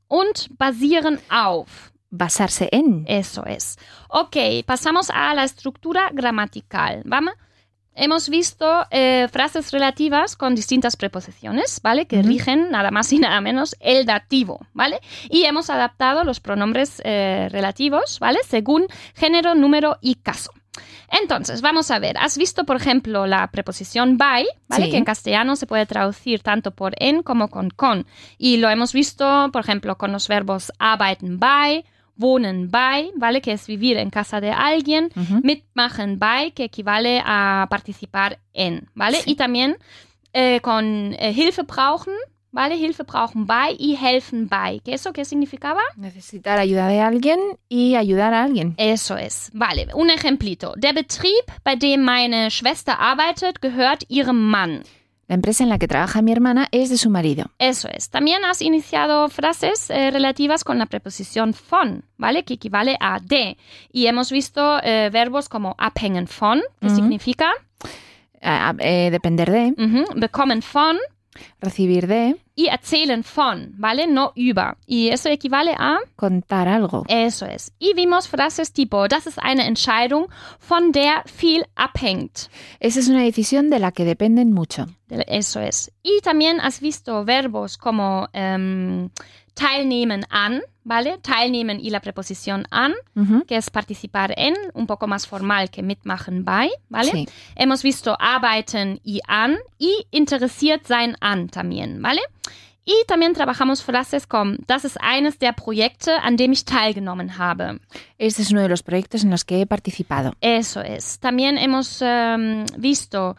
[0.08, 1.92] und basieren auf.
[2.10, 3.04] Basarse en.
[3.06, 3.78] Eso es.
[4.08, 7.02] Ok, pasamos a la estructura gramatical.
[7.04, 7.34] ¿Vamos?
[7.94, 12.06] Hemos visto eh, frases relativas con distintas preposiciones, ¿vale?
[12.06, 15.00] Que rigen nada más y nada menos el dativo, ¿vale?
[15.28, 18.38] Y hemos adaptado los pronombres eh, relativos, ¿vale?
[18.48, 20.52] Según género, número y caso.
[21.10, 22.16] Entonces, vamos a ver.
[22.16, 24.86] Has visto, por ejemplo, la preposición by, ¿vale?
[24.86, 24.90] Sí.
[24.90, 28.06] Que en castellano se puede traducir tanto por en como con con.
[28.38, 31.84] Y lo hemos visto, por ejemplo, con los verbos arbeiten bei,
[32.16, 33.40] wohnen bei, ¿vale?
[33.40, 35.40] Que es vivir en casa de alguien, Ujú.
[35.42, 39.18] mitmachen bei, que equivale a participar en, ¿vale?
[39.18, 39.32] Sí.
[39.32, 39.76] Y también
[40.32, 42.14] eh, con eh, Hilfe brauchen,
[42.50, 42.76] ¿vale?
[42.76, 44.80] Hilfe brauchen bei y helfen bei.
[44.84, 45.80] ¿Qué eso qué significaba?
[45.96, 48.74] Necesitar ayuda de alguien y ayudar a alguien.
[48.76, 49.50] Eso es.
[49.54, 50.74] Vale, un ejemplito.
[50.76, 54.82] Der Betrieb, bei dem meine Schwester arbeitet, gehört ihrem Mann.
[55.32, 57.46] La empresa en la que trabaja mi hermana es de su marido.
[57.58, 58.10] Eso es.
[58.10, 62.44] También has iniciado frases eh, relativas con la preposición von, ¿vale?
[62.44, 63.56] Que equivale a de.
[63.90, 67.50] Y hemos visto eh, verbos como abhängen von, que significa
[68.42, 69.74] eh, depender de.
[69.78, 70.98] ujú, bekommen von
[71.62, 72.36] Recibir de.
[72.54, 74.06] Y erzählen von, ¿vale?
[74.06, 74.76] No über.
[74.86, 77.04] Y eso equivale a Contar algo.
[77.08, 77.72] eso es.
[77.78, 82.48] Y vimos frases tipo, das ist eine Entscheidung, von der viel abhängt.
[82.80, 84.86] Esa es una decisión de la que dependen mucho.
[85.08, 85.92] Eso es.
[86.02, 89.10] Y también has visto verbos como em,
[89.54, 91.18] teilnehmen an, ¿vale?
[91.18, 93.44] Teilnehmen y la preposición an, Ujú.
[93.44, 97.10] que es participar en, un poco más formal que mitmachen bei, ¿vale?
[97.10, 97.28] Sí.
[97.56, 102.20] Hemos visto arbeiten y an y interessiert sein an también, ¿vale?
[102.84, 107.78] Y también trabajamos frases como, das ist eines der Projekte, an dem ich teilgenommen habe.
[108.18, 110.32] Este es uno de los proyectos en los que he participado.
[110.40, 111.20] Eso es.
[111.20, 113.36] También hemos em, visto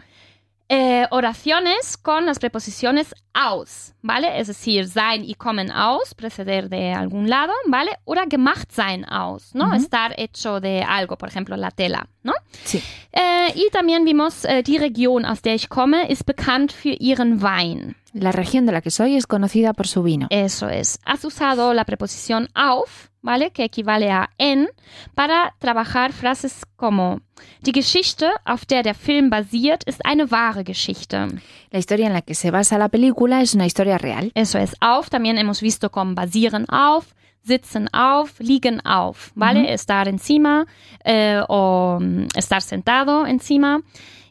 [0.69, 4.39] eh, oraciones con las preposiciones aus, ¿vale?
[4.39, 7.91] Es decir, sein y kommen aus, preceder de algún lado, ¿vale?
[8.05, 9.65] Oder gemacht sein aus, ¿no?
[9.65, 9.75] Ujú.
[9.75, 12.33] Estar hecho de algo, por ejemplo, la tela, ¿no?
[12.63, 12.81] Sí.
[13.11, 17.41] Eh, y también vimos, eh, die Region, aus der ich komme, ist bekannt für ihren
[17.41, 17.95] Wein.
[18.13, 20.27] La región de la que soy es conocida por su vino.
[20.29, 20.99] Eso es.
[21.03, 23.49] Has usado la preposición auf, ¿vale?
[23.49, 24.69] Que equivale a en,
[25.15, 27.21] para trabajar frases como
[27.65, 31.29] Die Geschichte, auf der der Film basiert, ist eine wahre Geschichte.
[31.71, 34.31] La historia en la que se basa la película es una historia real.
[34.35, 34.75] Eso es.
[34.79, 39.61] Auf también hemos visto con basieren auf, sitzen auf, liegen auf, ¿vale?
[39.61, 39.69] Ujú.
[39.69, 40.65] Estar encima
[41.03, 43.81] eh, o mm, estar sentado encima.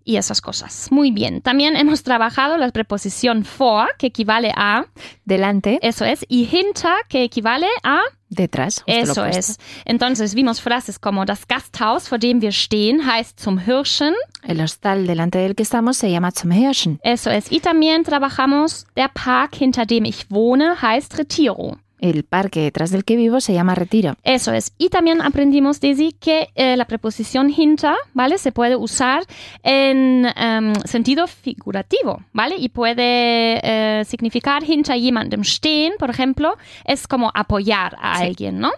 [0.05, 0.89] Y esas cosas.
[0.91, 1.41] Muy bien.
[1.43, 4.87] También hemos trabajado la preposición vor, que equivale a,
[5.25, 8.83] Delante, eso es, y hinter, que equivale a, detrás.
[8.87, 9.59] eso es.
[9.85, 14.15] Entonces vimos frases como das Gasthaus, vor dem wir stehen, heißt zum Hirschen.
[14.43, 16.99] El hostal delante del que estamos se llama zum Hirschen.
[17.05, 17.51] Eso es.
[17.53, 21.79] Y también trabajamos der Park, hinter dem ich wohne, heißt Retiro.
[22.03, 24.17] El parque detrás del que vivo se llama Retiro.
[24.25, 24.73] Eso es.
[24.77, 28.37] Y también aprendimos, Daisy, que eh, la preposición hinter, ¿vale?
[28.39, 29.23] Se puede usar
[29.63, 32.57] en em, sentido figurativo, ¿vale?
[32.59, 38.25] Y puede eh, significar hinter jemandem stehen, por ejemplo, es como apoyar a Sí.
[38.25, 38.73] alguien, ¿no?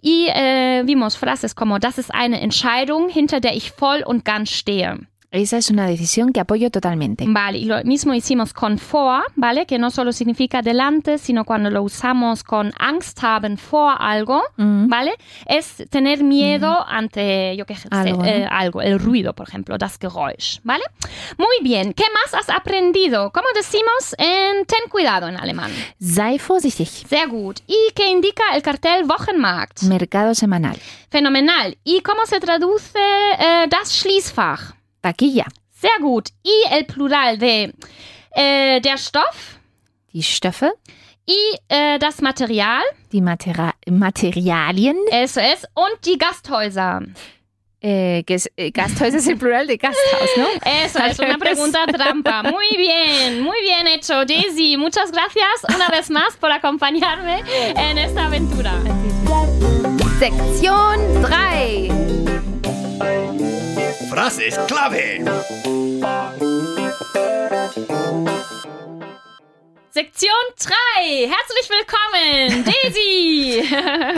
[0.00, 4.50] Y eh, vimos frases como, das ist eine Entscheidung, hinter der ich voll und ganz
[4.50, 4.98] stehe.
[5.34, 7.24] Esa es una decisión que apoyo totalmente.
[7.26, 9.66] Vale, y lo mismo hicimos con vor, ¿vale?
[9.66, 14.86] Que no solo significa delante, sino cuando lo usamos con Angst haben vor algo, Mm.
[14.88, 15.14] ¿vale?
[15.46, 18.24] Es tener miedo ante, yo qué sé, Algo, ¿no?
[18.28, 20.84] eh, algo, el ruido, por ejemplo, das Geräusch, ¿vale?
[21.36, 23.32] Muy bien, ¿qué más has aprendido?
[23.32, 25.72] ¿Cómo decimos en ten cuidado en alemán?
[26.00, 26.86] Sei vorsichtig.
[27.08, 27.58] Sehr gut.
[27.66, 29.82] ¿Y qué indica el cartel Wochenmarkt?
[29.82, 30.76] Mercado semanal.
[31.10, 31.76] Fenomenal.
[31.82, 32.98] ¿Y cómo se traduce
[33.40, 34.74] eh, das Schließfach?
[35.04, 35.44] Taquilla.
[35.70, 36.30] Sehr gut.
[36.42, 37.74] Y el plural de
[38.34, 39.58] äh, der Stoff
[40.14, 40.72] Die Stoffe,
[41.26, 41.36] y
[41.68, 47.02] äh, das Material, die Matera Materialien, eso es, und die Gasthäuser.
[47.80, 50.46] eh, que es, eh, Gasthäuser es el plural de Gasthaus, ¿no?
[50.84, 52.44] Eso es una pregunta trampa.
[52.44, 54.76] Muy bien, muy bien hecho, Daisy.
[54.78, 57.42] Muchas gracias una vez más por acompañarme
[57.76, 58.72] en esta aventura.
[60.18, 62.03] Sektion 3.
[64.14, 65.24] Frases clave.
[69.90, 71.28] Sektion 3.
[71.28, 73.60] Herzlich willkommen, Daisy.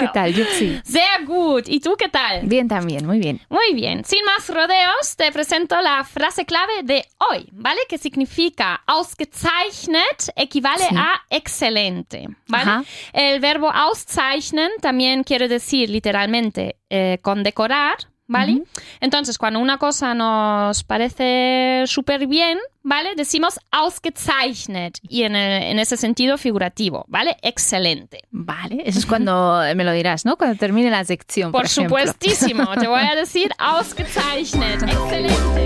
[0.01, 0.81] ¿Qué tal, Yuxi?
[0.85, 1.65] Sehr gut.
[1.69, 2.43] ¿Y tú qué tal?
[2.47, 3.41] Bien también, muy bien.
[3.49, 7.81] Muy bien, sin más rodeos, te presento la frase clave de hoy, ¿vale?
[7.89, 10.95] Que significa ausgezeichnet equivale Sí.
[10.97, 12.63] a excelente, ¿vale?
[12.71, 12.85] Ajá.
[13.15, 18.62] El verbo auszeichnen también quiere decir literalmente eh, condecorar, ¿vale?
[19.01, 23.15] Entonces, cuando una cosa nos parece súper bien, ¿vale?
[23.17, 27.37] Decimos ausgezeichnet y en, el- en ese sentido figurativo, ¿vale?
[27.43, 28.21] Excelente.
[28.31, 30.37] Vale, eso es cuando me lo dirás, ¿no?
[30.37, 31.53] Cuando termine la sección.
[31.53, 31.99] Por, Por ejemplo.
[31.99, 35.65] supuestísimo, te voy a decir ausgezeichnet, excelente.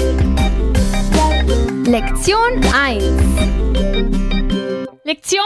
[1.91, 4.40] Lektion 1.
[5.05, 5.45] Lección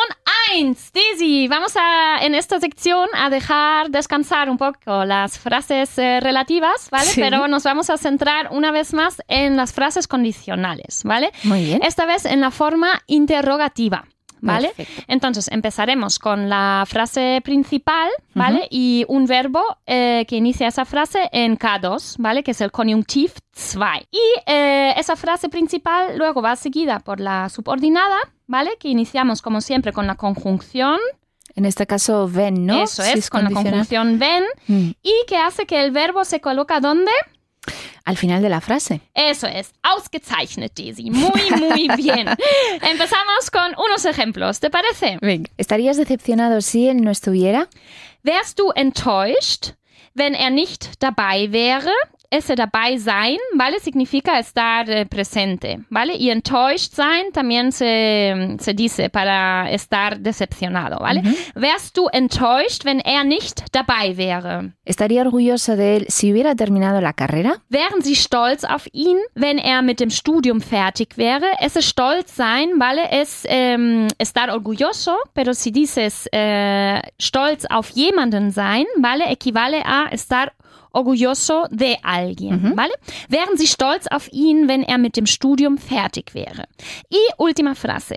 [0.53, 0.75] 1.
[0.93, 6.89] Daisy, vamos a en esta sección a dejar descansar un poco las frases eh, relativas,
[6.91, 7.07] ¿vale?
[7.07, 7.21] Sí.
[7.21, 11.33] Pero nos vamos a centrar una vez más en las frases condicionales, ¿vale?
[11.45, 11.81] Muy bien.
[11.85, 14.05] Esta vez en la forma interrogativa.
[14.41, 14.73] ¿Vale?
[14.77, 15.03] Perfecto.
[15.09, 18.69] Entonces empezaremos con la frase principal, ¿vale?
[18.69, 22.43] Y un verbo eh, que inicia esa frase en K2, ¿vale?
[22.43, 23.79] Que es el conjunctiv 2.
[24.11, 28.71] Y eh, esa frase principal luego va seguida por la subordinada, ¿vale?
[28.79, 30.99] Que iniciamos como siempre con la conjunción.
[31.57, 32.83] En este caso, ven, ¿no?
[32.83, 34.45] Eso Si es, con la conjunción ven.
[34.67, 37.13] Mm, Y que hace que el verbo se coloca ¿dónde?
[38.05, 39.01] Al final de la frase.
[39.15, 41.11] Eso es, ausgezeichnet, Daisy.
[41.11, 42.29] Muy, muy bien.
[42.83, 45.17] Empezamos con unos ejemplos, ¿te parece?
[45.23, 45.51] Venga.
[45.57, 47.69] ¿Estarías decepcionado si él no estuviera?
[48.23, 49.73] Wärst du enttäuscht,
[50.15, 51.91] wenn er nicht dabei wäre?
[52.31, 53.79] Ese dabei sein, ¿vale?
[53.81, 56.15] Significa estar eh, presente, ¿vale?
[56.17, 61.23] Y enttäuscht sein también se, se dice para estar decepcionado, ¿vale?
[61.55, 64.73] Wärst du enttäuscht, wenn er nicht dabei wäre?
[64.85, 67.63] ¿Estaría orgulloso de él si hubiera terminado la carrera?
[67.69, 71.47] Wären Sie stolz auf ihn, wenn er mit dem Studium fertig wäre?
[71.61, 73.11] Ese stolz sein, ¿vale?
[73.11, 79.25] Es ähm, estar orgulloso, pero si dices äh, stolz auf jemanden sein, ¿vale?
[79.31, 80.53] Equivale a estar
[80.95, 82.93] orgulloso de alguien, ¿vale?
[83.29, 86.65] Wären Sie stolz auf ihn, wenn er mit dem Studium fertig wäre?
[87.11, 88.17] Y última frase.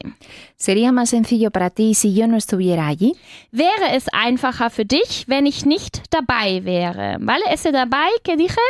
[0.55, 3.13] ¿Sería más sencillo para ti si yo no estuviera allí?
[3.51, 7.17] Wäre es einfacher für dich, wenn ich nicht dabei wäre?
[7.19, 7.43] ¿Vale?
[7.51, 8.61] Ese dabei que dije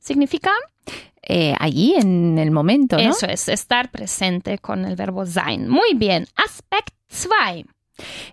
[0.00, 0.50] significa
[1.26, 3.10] Eh, allí, en el momento, ¿no?
[3.10, 5.68] Eso es, estar presente con el verbo sein.
[5.68, 6.26] Muy bien.
[6.36, 7.64] Aspekt 2.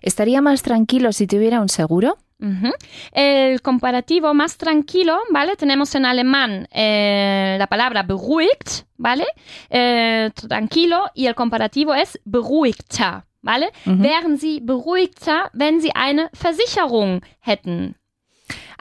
[0.00, 2.18] ¿Estaría más tranquilo si tuviera un seguro?
[2.40, 2.72] Ujú.
[3.12, 5.54] El comparativo más tranquilo, ¿vale?
[5.56, 9.26] Tenemos en alemán eh, la palabra beruhigt, ¿vale?
[9.70, 13.70] Eh, tranquilo y el comparativo es beruhigter, ¿vale?
[13.84, 17.96] Wären Sie beruhigter, wenn Sie eine Versicherung hätten?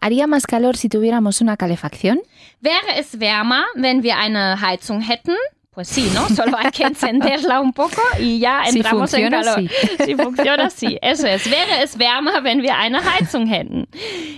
[0.01, 2.21] ¿Haría más calor si tuviéramos una calefacción?
[2.59, 5.35] Wäre es wärmer, wenn wir eine Heizung hätten?
[5.73, 6.27] Pues sí, ¿no?
[6.27, 9.71] Solo hay que encenderla un poco y ya Si entramos en funciona, calor.
[10.05, 10.97] Si funciona, sí.
[11.01, 11.49] Eso es.
[11.49, 13.87] Wäre es wärmer, wenn wir eine Heizung hätten.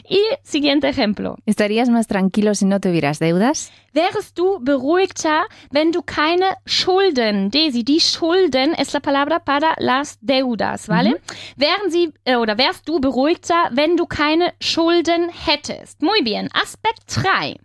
[0.07, 1.37] Y siguiente ejemplo.
[1.47, 3.71] ¿Estarías más tranquilo si no tuvieras deudas?
[3.93, 10.19] Wärest du beruhigter, wenn du keine Schulden, Daisy, die Schulden es la palabra para las
[10.21, 11.19] deudas, ¿vale?
[11.55, 15.99] Wären sie, äh, oder wärst du beruhigter, wenn du keine Schulden hättest?
[16.03, 16.49] Muy bien.
[16.53, 17.55] Aspekt 3.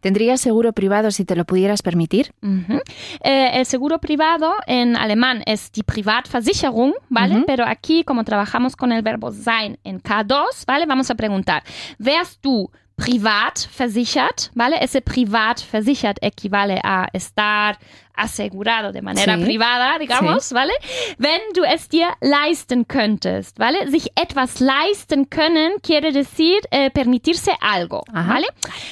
[0.00, 2.32] ¿Tendrías seguro privado si te lo pudieras permitir?
[3.22, 7.44] Eh, el seguro privado en alemán es die Privatversicherung, ¿vale?
[7.46, 10.86] Pero aquí, como trabajamos con el verbo sein en K2, ¿vale?
[10.86, 11.62] Vamos a preguntar,
[11.98, 14.50] ¿wärst du privat versichert?
[14.54, 14.78] ¿Vale?
[14.80, 17.78] Ese privat versichert equivale a estar
[18.16, 19.44] asegurado de manera Sí.
[19.44, 20.72] privada, digamos, ¿vale?
[21.18, 23.90] Wenn du es dir leisten könntest, ¿vale?
[23.90, 28.34] Sich etwas leisten können quiere decir eh, permitirse algo, Ajá.
[28.34, 28.46] ¿vale?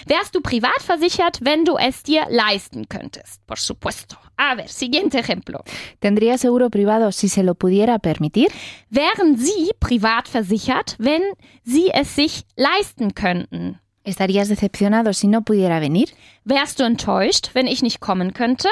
[0.07, 3.41] Wärst du privat versichert, wenn du es dir leisten könntest?
[3.47, 4.17] Por supuesto.
[4.37, 5.61] A ver, siguiente ejemplo.
[6.01, 8.49] ¿Tendrías seguro privado si se lo pudiera permitir?
[8.91, 11.23] Wären Sie privat versichert, wenn
[11.65, 13.81] Sie es sich leisten könnten?
[14.03, 16.09] ¿Estarías decepcionado si no pudiera venir?
[16.45, 18.69] Wärst du enttäuscht, wenn ich nicht kommen könnte?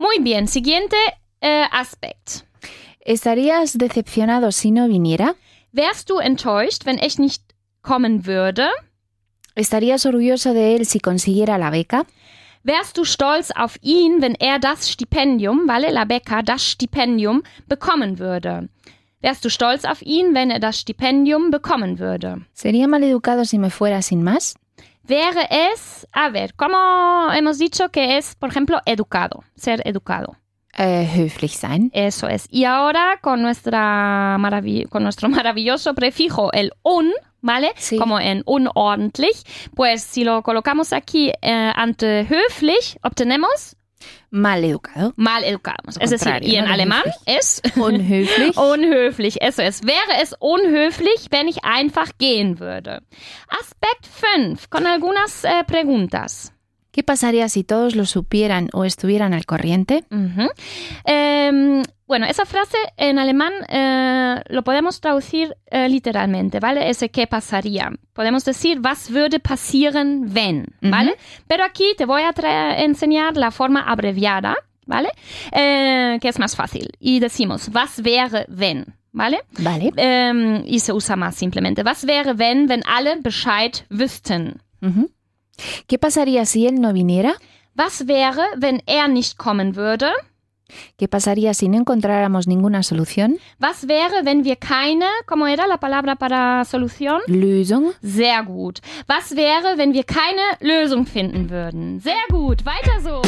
[0.00, 0.96] Muy bien, siguiente
[1.42, 2.46] eh, Aspekt.
[3.00, 5.34] ¿Estarías decepcionado si no viniera?
[5.72, 7.42] Wärst du enttäuscht, wenn ich nicht
[7.82, 8.70] kommen würde?
[9.54, 12.06] ¿Estarías orgulloso de él si consiguiera la beca?
[12.62, 18.18] Wärst du stolz auf ihn, wenn er das Stipendium, Vale la Beca, das Stipendium bekommen
[18.18, 18.70] würde?
[19.20, 22.46] Wärst du stolz auf ihn, wenn er das Stipendium bekommen würde?
[22.54, 24.54] ¿Sería maleducado si me fuera sin más?
[25.10, 29.42] Wäre es, a ver, ¿cómo hemos dicho que es, por ejemplo, educado?
[29.56, 30.36] Ser educado.
[30.78, 31.90] Eh, höflich sein.
[31.92, 32.46] Eso es.
[32.48, 37.72] Y ahora con, nuestra maravi- con nuestro maravilloso prefijo, el un, ¿vale?
[37.76, 37.96] Sí.
[37.98, 39.42] Como en unordentlich.
[39.74, 43.74] Pues si lo colocamos aquí eh, ante höflich, obtenemos
[44.30, 45.12] Mal educado.
[45.16, 45.96] mal educados.
[45.96, 46.12] Lo Es
[46.42, 46.72] y en ¿no?
[46.72, 48.56] alemán es Unhöflich.
[48.56, 49.42] unhöflich.
[49.42, 49.82] Eso es.
[49.84, 53.02] Wäre es unhöflich, wenn ich einfach gehen würde.
[53.48, 56.52] Aspekt 5, con algunas eh, preguntas.
[56.92, 60.04] ¿Qué pasaría si todos lo supieran o estuvieran al corriente?
[60.10, 60.48] Ujú.
[61.04, 66.90] Em, bueno, esa frase en alemán eh, lo podemos traducir eh, literalmente, ¿vale?
[66.90, 67.92] Ese qué pasaría.
[68.12, 71.14] Podemos decir, was würde passieren, wenn, ¿vale?
[71.46, 72.32] Pero aquí te voy a
[72.82, 75.10] enseñar la forma abreviada, ¿vale?
[75.52, 76.90] Eh, que es más fácil.
[76.98, 79.42] Y decimos, was wäre, wenn, ¿vale?
[79.58, 79.92] Vale.
[79.96, 81.84] Ähm, y se usa más simplemente.
[81.84, 84.60] Was wäre, wenn, wenn alle Bescheid wüssten?
[84.82, 85.08] Ujú.
[85.86, 87.34] ¿Qué pasaría si él no viniera?
[87.74, 90.10] Was wäre, wenn er nicht kommen würde?
[90.96, 93.38] ¿Qué pasaría si no encontráramos ninguna solución?
[93.58, 97.20] Was wäre, wenn wir keine, ¿cómo era la palabra para solución?
[97.26, 97.92] Lösung.
[98.02, 98.80] Sehr gut.
[99.06, 102.00] Was wäre, wenn wir keine Lösung finden würden?
[102.00, 102.64] Sehr gut.
[102.64, 103.22] Weiter so.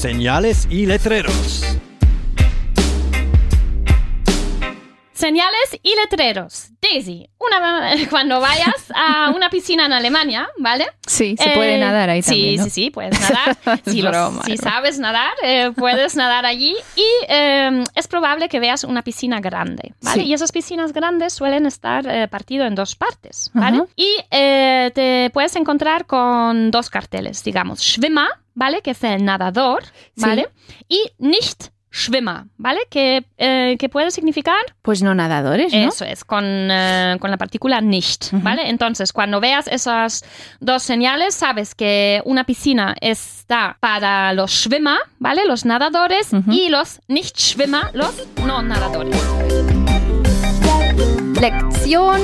[0.00, 1.62] Señales y letreros.
[5.14, 6.68] Señales y letreros.
[6.82, 10.86] Daisy, una, cuando vayas a una piscina en Alemania, ¿vale?
[11.06, 12.56] Sí, se puede Eh, nadar ahí sí, también.
[12.56, 12.64] ¿no?
[12.64, 13.56] Sí, sí, puedes nadar.
[13.86, 14.14] Si, los-
[14.60, 19.94] sabes nadar, eh, puedes nadar allí y eh, es probable que veas una piscina grande,
[20.02, 20.22] ¿vale?
[20.22, 20.28] Sí.
[20.28, 23.78] Y esas piscinas grandes suelen estar partido en dos partes, ¿vale?
[23.78, 23.86] Ajá.
[23.96, 28.82] Y te puedes encontrar con dos carteles, digamos, Schwimmer, ¿vale?
[28.82, 30.22] Que es el nadador, Sí.
[30.26, 30.48] ¿vale?
[30.88, 32.80] Y nicht Schwimmer, ¿vale?
[32.90, 35.88] Que, eh, que puede significar Pues no nadadores, ¿no?
[35.88, 38.68] eso es, con, eh, con la partícula nicht, ¿vale?
[38.68, 40.24] Entonces, cuando veas esas
[40.58, 45.46] dos señales, sabes que una piscina está para los Schwimmer, ¿vale?
[45.46, 49.16] Los nadadores, y los Nicht-Schwimmer, los no nadadores.
[51.40, 52.20] Lektion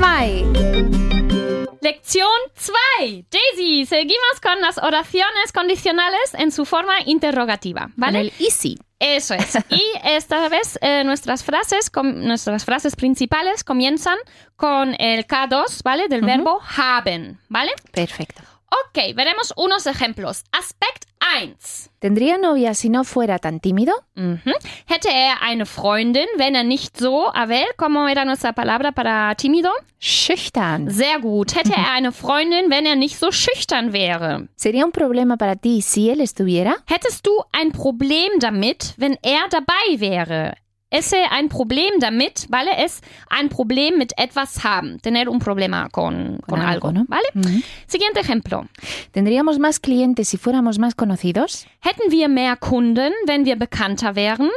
[0.00, 1.80] 2.
[1.80, 3.24] Lección 2.
[3.30, 8.20] Daisy, seguimos con las oraciones condicionales en su forma interrogativa, Con ¿vale?
[8.20, 8.76] el easy.
[8.98, 9.58] Eso es.
[9.70, 14.18] Y esta vez eh, nuestras frases, nuestras frases principales comienzan
[14.56, 16.08] con el K2, ¿vale?
[16.08, 17.72] Del verbo haben, ¿vale?
[17.92, 18.42] Perfecto.
[18.86, 20.44] Ok, veremos unos ejemplos.
[20.52, 21.04] Aspekt
[21.42, 21.56] 1.
[22.04, 23.94] ¿Tendría novia si no fuera tan tímido?
[24.14, 24.52] Mhm.
[24.84, 29.34] Hätte er eine Freundin, wenn er nicht so, a ver, ¿cómo era nuestra palabra para
[29.36, 29.70] tímido?
[29.98, 30.90] Schüchtern.
[30.90, 31.56] Sehr gut.
[31.56, 34.48] Hätte er eine Freundin, wenn er nicht so schüchtern wäre?
[34.54, 36.76] ¿Sería un problema para ti si él estuviera?
[36.84, 40.56] Hättest du ein Problem damit, wenn er dabei wäre?
[40.94, 42.70] Ese ein Problem damit, ¿vale?
[42.78, 45.00] Es ein Problem mit etwas haben.
[45.02, 47.04] Tener un problema con, con algo, algo, ¿no?
[47.08, 47.26] ¿vale?
[47.34, 47.62] Ujú.
[47.88, 48.68] Siguiente ejemplo.
[49.10, 51.66] ¿Tendríamos más clientes si fuéramos más conocidos?
[51.80, 54.50] Hätten wir mehr Kunden, wenn wir bekannter wären?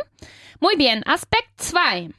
[0.60, 1.02] Muy bien.
[1.08, 2.12] Aspekt 2.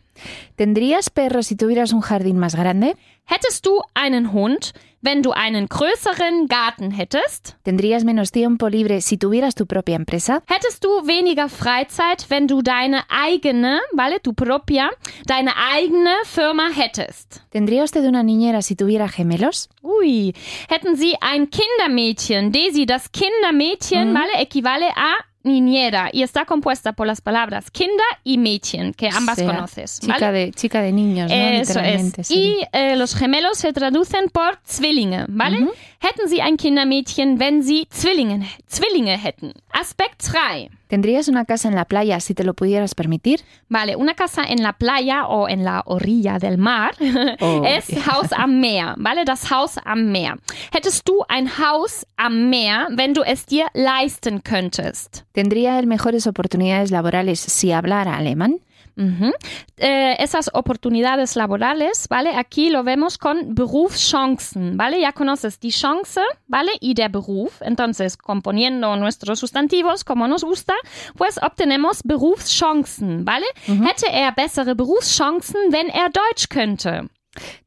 [0.57, 2.97] ¿Tendrías perros si tuvieras un jardín más grande?
[3.27, 7.57] Hättest du einen Hund, wenn du einen größeren Garten hättest?
[7.63, 10.43] ¿Tendrías menos tiempo libre si tuvieras tu propia empresa?
[10.47, 14.91] Hättest du weniger Freizeit, wenn du deine eigene, vale, tu propia,
[15.27, 17.41] deine eigene Firma hättest?
[17.51, 19.69] ¿Tendría usted una niñera si tuviera gemelos?
[19.83, 20.35] Ui,
[20.69, 27.07] hätten Sie ein Kindermädchen, Daisy, das Kindermädchen, vale, equivale a niñera y está compuesta por
[27.07, 31.37] las palabras kinder y Mädchen, que ambas Sea conoces, Chica de, chica de niños, ¿no?
[31.37, 32.21] Eso Literalmente.
[32.21, 32.27] es.
[32.29, 32.35] sí.
[32.35, 35.67] Y eh, los gemelos se traducen por Zwillinge, ¿vale?
[36.01, 39.53] Hätten Sie ein Kindermädchen, wenn Sie Zwillinge, Zwillinge hätten.
[39.73, 40.71] Aspekt 3.
[40.87, 43.41] ¿Tendrías una casa en la playa si te lo pudieras permitir?
[43.69, 46.93] Vale, una casa en la playa o en la orilla del mar
[47.41, 49.25] Oh, es Haus am Meer, ¿vale?
[49.25, 50.39] Das Haus am Meer.
[50.73, 55.25] Hättest du ein Haus am Meer, wenn du es dir leisten könntest?
[55.33, 58.61] ¿Tendría él mejores oportunidades laborales si hablara alemán?
[58.99, 59.33] Ujú.
[59.77, 62.35] Eh, esas oportunidades laborales, ¿vale?
[62.35, 65.01] Aquí lo vemos con Berufschancen, ¿vale?
[65.01, 66.73] Ya conoces die Chance, ¿vale?
[66.81, 67.63] Y der Beruf.
[67.63, 70.75] Entonces, componiendo nuestros sustantivos como nos gusta,
[71.17, 73.47] pues obtenemos Berufschancen, ¿vale?
[73.67, 77.09] Hätte er bessere Berufschancen, wenn er Deutsch könnte?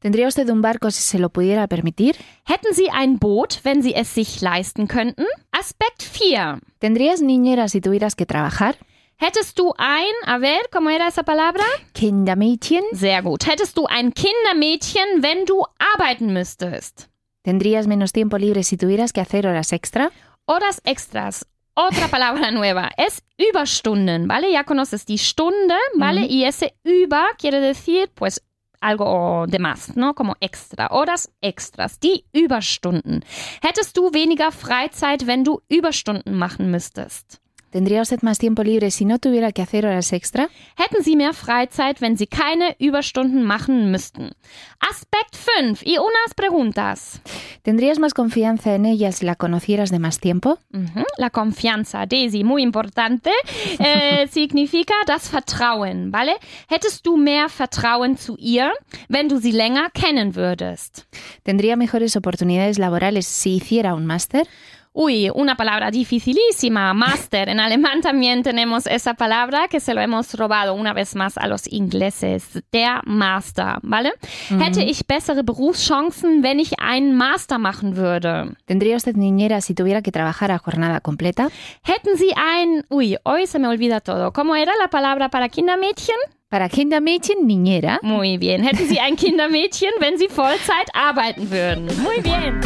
[0.00, 2.16] ¿Tendría usted un barco si se lo pudiera permitir?
[2.44, 5.24] Hätten Sie ein Boot, wenn Sie es sich leisten könnten?
[5.50, 6.58] Aspekt 4.
[6.78, 8.76] ¿Tendrías niñera si tuvieras que trabajar?
[9.22, 11.62] Hättest du ein, a ver, ¿cómo era esa palabra?
[11.92, 12.82] ¿Kindermädchen?
[12.90, 13.46] Sehr gut.
[13.46, 17.08] Hättest du ein Kindermädchen, wenn du arbeiten müsstest?
[17.44, 20.10] ¿Tendrías menos tiempo libre si tuvieras que hacer horas extra?
[20.46, 21.46] Horas extras.
[21.74, 24.50] Otra palabra nueva es Überstunden, ¿vale?
[24.50, 26.26] Ya conoces die Stunde, ¿vale?
[26.26, 28.42] Y ese über quiere decir, pues,
[28.80, 30.14] algo de más, ¿no?
[30.16, 30.88] Como extra.
[30.90, 32.00] Horas extras.
[32.00, 33.24] Die Überstunden.
[33.62, 37.41] Hättest du weniger Freizeit, wenn du Überstunden machen müsstest?
[37.72, 40.50] ¿Tendría usted más tiempo libre si no tuviera que hacer horas extra?
[40.76, 44.32] Hätten Sie mehr Freizeit, wenn Sie keine Überstunden machen müssten?
[44.78, 45.80] Aspekt 5.
[45.82, 47.22] Y unas preguntas.
[47.62, 50.58] ¿Tendrías más confianza en ella si la conocieras de más tiempo?
[50.74, 53.30] Ujú, La confianza, Daisy, muy importante,
[53.78, 56.34] äh, significa das Vertrauen, ¿vale?
[56.68, 58.70] Hättest du mehr Vertrauen zu ihr,
[59.08, 61.06] wenn du sie länger kennen würdest?
[61.42, 64.46] ¿Tendría mejores oportunidades laborales si hiciera un máster?
[64.94, 67.48] Uy, una palabra dificilísima, Master.
[67.48, 71.46] En alemán también tenemos esa palabra que se lo hemos robado una vez más a
[71.46, 72.62] los ingleses.
[72.72, 74.12] Der Master, ¿vale?
[74.50, 78.54] Hätte ich bessere Berufschancen, wenn ich einen Master machen würde?
[78.66, 81.48] ¿Tendría usted niñera si tuviera que trabajar a jornada completa?
[81.84, 84.32] Hätten Sie ein, uy, hoy se me olvida todo.
[84.34, 86.16] ¿Cómo era la palabra para Kindermädchen?
[86.50, 87.98] Para Kindermädchen, niñera.
[88.02, 88.62] Muy bien.
[88.62, 91.86] Hätten Sie ein Kindermädchen, wenn Sie Vollzeit arbeiten würden?
[92.02, 92.60] Muy bien.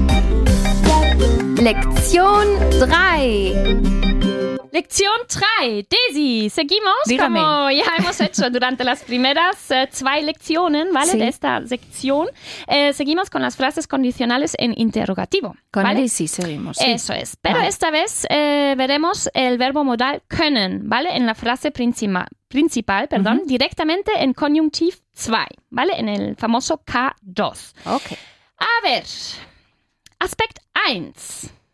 [1.60, 2.46] Lección
[2.78, 3.54] 3.
[4.72, 5.86] Lección 3.
[5.88, 7.40] Daisy, seguimos Dígame.
[7.40, 11.12] como ya hemos hecho durante las primeras eh, zwei Lecciones, ¿vale?
[11.12, 11.18] Sí.
[11.18, 12.28] De esta sección.
[12.66, 15.54] Eh, seguimos con las frases condicionales en interrogativo.
[15.70, 16.08] Con ¿vale?
[16.08, 16.76] sí seguimos.
[16.76, 16.90] sí.
[16.90, 17.36] Eso es.
[17.40, 17.68] Pero Vale.
[17.68, 21.16] esta vez eh, veremos el verbo modal können, ¿vale?
[21.16, 24.96] En la frase princima- principal, perdón, directamente en conjunctiv
[25.26, 25.30] 2,
[25.70, 25.94] ¿vale?
[25.98, 27.72] En el famoso K2.
[27.86, 28.02] Ok.
[28.58, 29.04] A ver,
[30.18, 30.58] aspect
[30.88, 31.12] 1.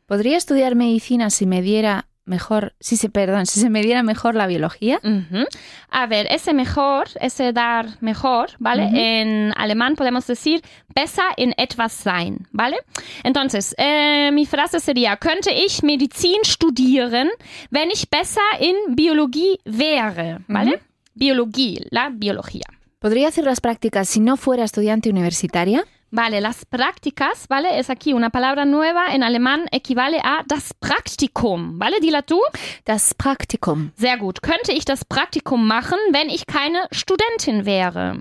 [0.07, 4.35] ¿Podría estudiar medicina si me diera mejor, si se, perdón, si se me diera mejor
[4.35, 5.01] la biología?
[5.03, 5.45] Ujú.
[5.89, 8.91] A ver, ese mejor, ese dar mejor, ¿vale?
[8.95, 10.63] En alemán podemos decir
[10.95, 12.77] besser in etwas sein, ¿vale?
[13.25, 17.31] Entonces, eh, mi frase sería, könnte ich Medizin studieren,
[17.71, 20.81] wenn ich besser in Biologie wäre, ¿vale?
[21.15, 22.67] Biologie, la biología.
[22.99, 25.85] ¿Podría hacer las prácticas si no fuera estudiante universitaria?
[26.15, 27.79] Vale, las prácticas, ¿vale?
[27.79, 32.01] Es aquí una palabra nueva en alemán, equivale a das Praktikum, ¿vale?
[32.01, 32.39] Dila tú.
[32.85, 33.93] Das Praktikum.
[33.97, 34.43] Sehr gut.
[34.43, 38.21] Könnte ich das Praktikum machen, wenn ich keine Studentin wäre?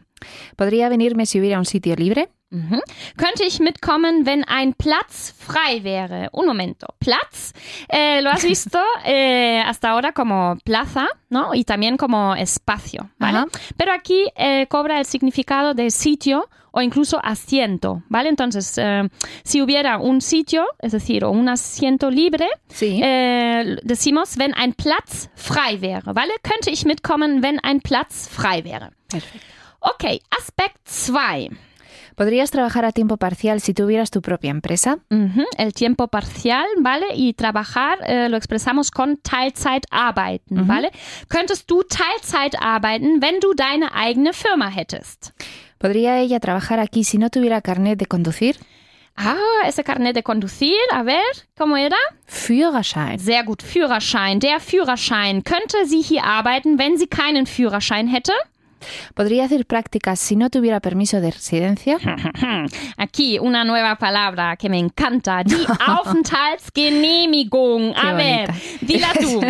[0.56, 2.30] ¿Podría venirme si hubiera un sitio libre?
[2.54, 2.82] Mhm.
[3.18, 6.30] Könnte ich mitkommen, wenn ein Platz frei wäre?
[6.34, 6.88] Un momento.
[7.00, 7.54] Platz,
[7.88, 11.54] eh, lo has visto eh, hasta ahora como plaza, ¿no?
[11.54, 13.38] Y también como espacio, ¿vale?
[13.40, 13.48] Ajá.
[13.78, 18.28] Pero aquí eh, cobra el significado de sitio o incluso asiento, ¿vale?
[18.30, 19.08] Entonces, eh,
[19.44, 23.00] si hubiera un sitio, es decir, o un asiento libre, Sí.
[23.02, 26.34] äh, decimos, wenn ein Platz frei wäre, ¿vale?
[26.44, 28.92] Könnte ich mitkommen, wenn ein Platz frei wäre.
[29.10, 29.40] Perfecto.
[29.82, 31.50] Okay, Aspekt 2.
[32.22, 35.00] ¿Podrías trabajar a tiempo parcial si tuvieras tu propia empresa?
[35.10, 37.08] Mhm, el tiempo parcial, ¿vale?
[37.16, 40.92] Y trabajar äh, lo expresamos con Teilzeit arbeiten, ¿vale?
[41.30, 45.32] Könntest du Teilzeit arbeiten, wenn du deine eigene Firma hättest?
[45.80, 48.56] ¿Podría ella trabajar aquí si no tuviera carnet de conducir?
[49.16, 51.26] Ah, ese carnet de conducir, a ver,
[51.58, 51.98] ¿cómo era?
[52.28, 53.18] Führerschein.
[53.18, 54.40] Sehr gut, Führerschein.
[54.40, 55.44] Der Führerschein.
[55.44, 58.34] Könnte sie hier arbeiten, wenn sie keinen Führerschein hätte?
[59.14, 61.98] Podría hacer prácticas si no tuviera permiso de residencia.
[62.98, 67.94] Aquí una nueva palabra que me encanta, die Aufenthaltsgenehmigung.
[67.96, 68.50] A ver,
[68.82, 69.42] dila tú.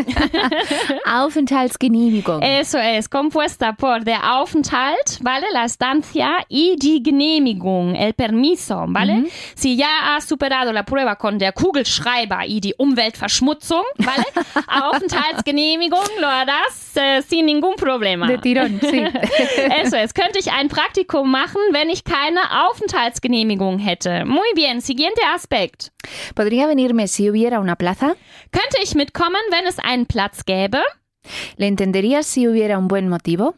[1.06, 2.44] Aufenthaltsgenehmigung.
[2.44, 5.48] Eso es, compuesta por der Aufenthalt, ¿vale?
[5.54, 9.26] La estancia y die Genehmigung, el permiso, ¿vale?
[9.56, 14.24] Si ya has superado la prueba con der Kugelschreiber y die Umweltverschmutzung, ¿vale?
[14.68, 18.28] Aufenthaltsgenehmigung lo harás äh, sin ningún problema.
[18.28, 19.04] De tirón, sí.
[19.84, 24.26] Eso es, könnte ich ein Praktikum machen, wenn ich keine Aufenthaltsgenehmigung hätte.
[24.26, 25.92] Muy bien, siguiente Aspekt.
[26.36, 28.16] Podría venirme si hubiera una plaza.
[28.52, 30.82] Könnte ich mitkommen, wenn es einen Platz gäbe?
[31.58, 33.54] Le entendería si hubiera un buen motivo.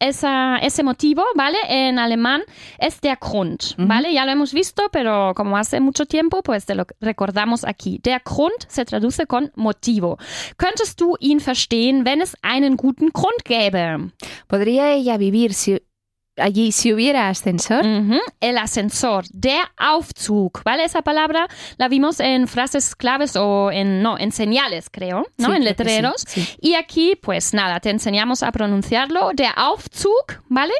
[0.00, 1.58] Esa- ese motivo, ¿vale?
[1.68, 2.42] En alemán
[2.78, 4.12] es der Grund, ¿vale?
[4.12, 7.98] Ya lo hemos visto, pero como hace mucho tiempo, pues te lo recordamos aquí.
[8.02, 10.18] Der Grund se traduce con motivo.
[10.56, 14.10] Könntest du ihn verstehen, wenn es einen guten Grund gäbe?
[14.48, 15.80] ¿Podría ella vivir si,
[16.36, 17.84] allí si hubiera ascensor?
[18.40, 20.84] El ascensor, der Aufzug, ¿vale?
[20.84, 25.48] Esa palabra la vimos en frases claves o en, no, en señales, creo, ¿no?
[25.48, 26.24] Sí, en sí, letreros.
[26.26, 26.48] sí.
[26.60, 30.74] Y aquí, pues nada, te enseñamos a pronunciarlo, der Aufzug, ¿vale?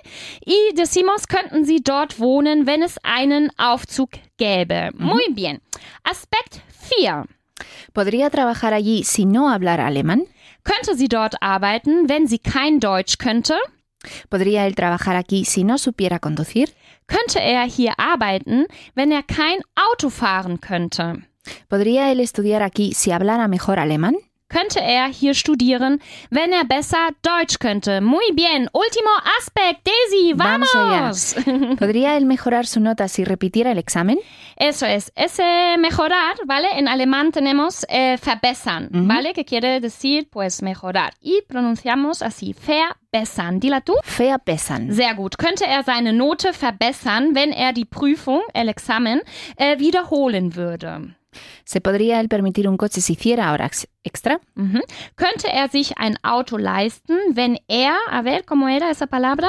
[0.44, 4.90] Y decimos, könnten Sie dort wohnen, wenn es einen Aufzug gäbe.
[4.94, 5.60] Muy bien.
[6.02, 7.26] Aspekt 4.
[7.92, 10.24] ¿Podría trabajar allí si no hablara alemán?
[10.64, 13.54] Könnte sie dort arbeiten, wenn sie kein Deutsch könnte?
[14.28, 16.74] ¿Podría él trabajar aquí si no supiera conducir?
[17.06, 21.28] Könnte er hier arbeiten, wenn er kein Auto fahren könnte?
[21.68, 24.16] ¿Podría él estudiar aquí si hablara mejor alemán?
[24.54, 26.00] Könnte er hier studieren,
[26.30, 28.00] wenn er besser Deutsch könnte?
[28.00, 28.68] Muy bien.
[28.72, 31.34] Último aspekt, Daisy, Vamos vamos.
[31.76, 34.16] ¿Podría él mejorar su nota si repitiera el examen?
[34.54, 35.10] Eso es.
[35.16, 35.42] Ese
[35.78, 36.68] mejorar, ¿vale?
[36.76, 39.32] En alemán tenemos eh, verbessern, ¿vale?
[39.32, 41.14] Que quiere decir, pues, mejorar.
[41.20, 43.58] Y pronunciamos así, verbessern.
[43.58, 43.94] Dila tú.
[44.44, 44.92] Pesan.
[44.92, 45.36] Sehr gut.
[45.36, 49.20] Könnte er seine Note verbessern, wenn er die Prüfung, el Examen,
[49.56, 51.16] äh, wiederholen würde?
[51.64, 54.40] ¿Se podría él permitir un coche si hiciera horas extra?
[54.54, 54.82] Mhm.
[55.16, 59.48] Könnte er sich ein Auto leisten, wenn er, a ver, ¿cómo era esa palabra?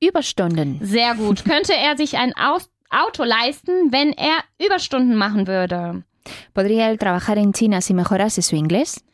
[0.00, 0.78] Überstunden.
[0.82, 1.44] Sehr gut.
[1.44, 6.04] Könnte er sich ein Aus Auto leisten, wenn er Überstunden machen würde?
[6.52, 9.04] ¿Podría él trabajar en China si mejorase su inglés?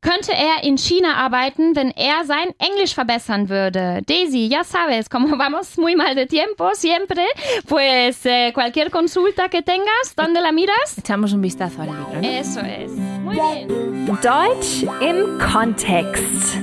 [0.00, 4.00] Könnte er in China arbeiten, wenn er sein Englisch verbessern würde?
[4.06, 7.26] Daisy, ya sabes, como vamos muy mal de tiempo siempre,
[7.66, 10.98] pues eh, cualquier consulta que tengas, ¿dónde la miras?
[10.98, 12.14] Echamos un vistazo al libro.
[12.14, 12.28] ¿no?
[12.28, 12.92] Eso es.
[12.92, 14.06] Muy bien.
[14.22, 16.58] Deutsch im Kontext.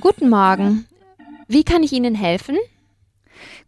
[0.00, 0.86] Guten Morgen.
[1.46, 2.56] Wie kann ich Ihnen helfen?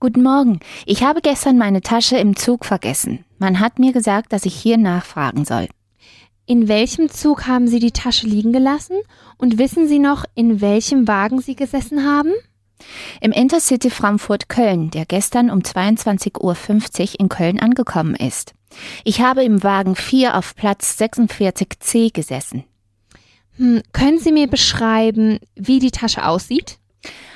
[0.03, 0.59] Guten Morgen.
[0.85, 3.25] Ich habe gestern meine Tasche im Zug vergessen.
[3.39, 5.69] Man hat mir gesagt, dass ich hier nachfragen soll.
[6.45, 8.97] In welchem Zug haben Sie die Tasche liegen gelassen?
[9.39, 12.33] Und wissen Sie noch, in welchem Wagen Sie gesessen haben?
[13.21, 16.57] Im Intercity Frankfurt-Köln, der gestern um 22.50 Uhr
[17.21, 18.55] in Köln angekommen ist.
[19.05, 22.65] Ich habe im Wagen 4 auf Platz 46c gesessen.
[23.57, 26.81] Hm, können Sie mir beschreiben, wie die Tasche aussieht?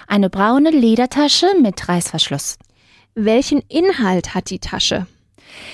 [0.06, 2.58] Eine braune Ledertasche mit Reißverschluss.
[3.14, 5.06] Welchen Inhalt hat die Tasche?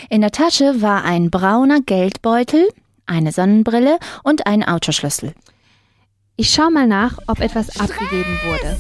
[0.09, 2.69] In der Tasche war ein brauner Geldbeutel,
[3.05, 5.35] eine Sonnenbrille und ein Autoschlüssel.
[6.37, 8.77] Ich schau mal nach, ob etwas abgegeben wurde.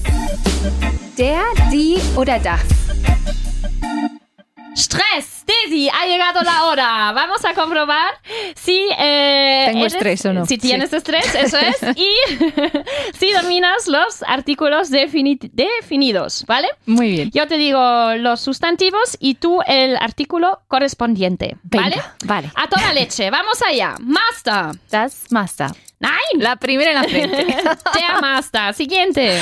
[1.18, 2.81] Der, die oder das.
[4.74, 7.12] Stress, Daisy, ha llegado la hora.
[7.12, 8.14] Vamos a comprobar
[8.56, 10.46] si eh, Tengo eres- estrés o no.
[10.46, 11.76] Si tienes estrés, eso es.
[11.96, 12.08] Y
[13.18, 16.68] si dominas los artículos defini- definidos, ¿vale?
[16.86, 17.30] Muy bien.
[17.34, 21.96] Yo te digo los sustantivos y tú el artículo correspondiente, ¿vale?
[21.96, 22.50] Venga, vale.
[22.54, 23.96] A toda leche, vamos allá.
[24.00, 24.78] Master.
[24.90, 25.70] Das Master.
[26.00, 27.44] Nein, La primera en la frente.
[27.46, 28.72] der Master.
[28.74, 29.38] Siguiente.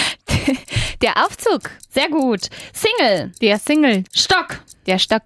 [1.00, 1.70] Der Aufzug.
[1.88, 2.42] Sehr gut.
[2.72, 3.32] Single.
[3.40, 4.04] Der Single.
[4.12, 4.60] Stock.
[4.86, 5.22] Der Stock.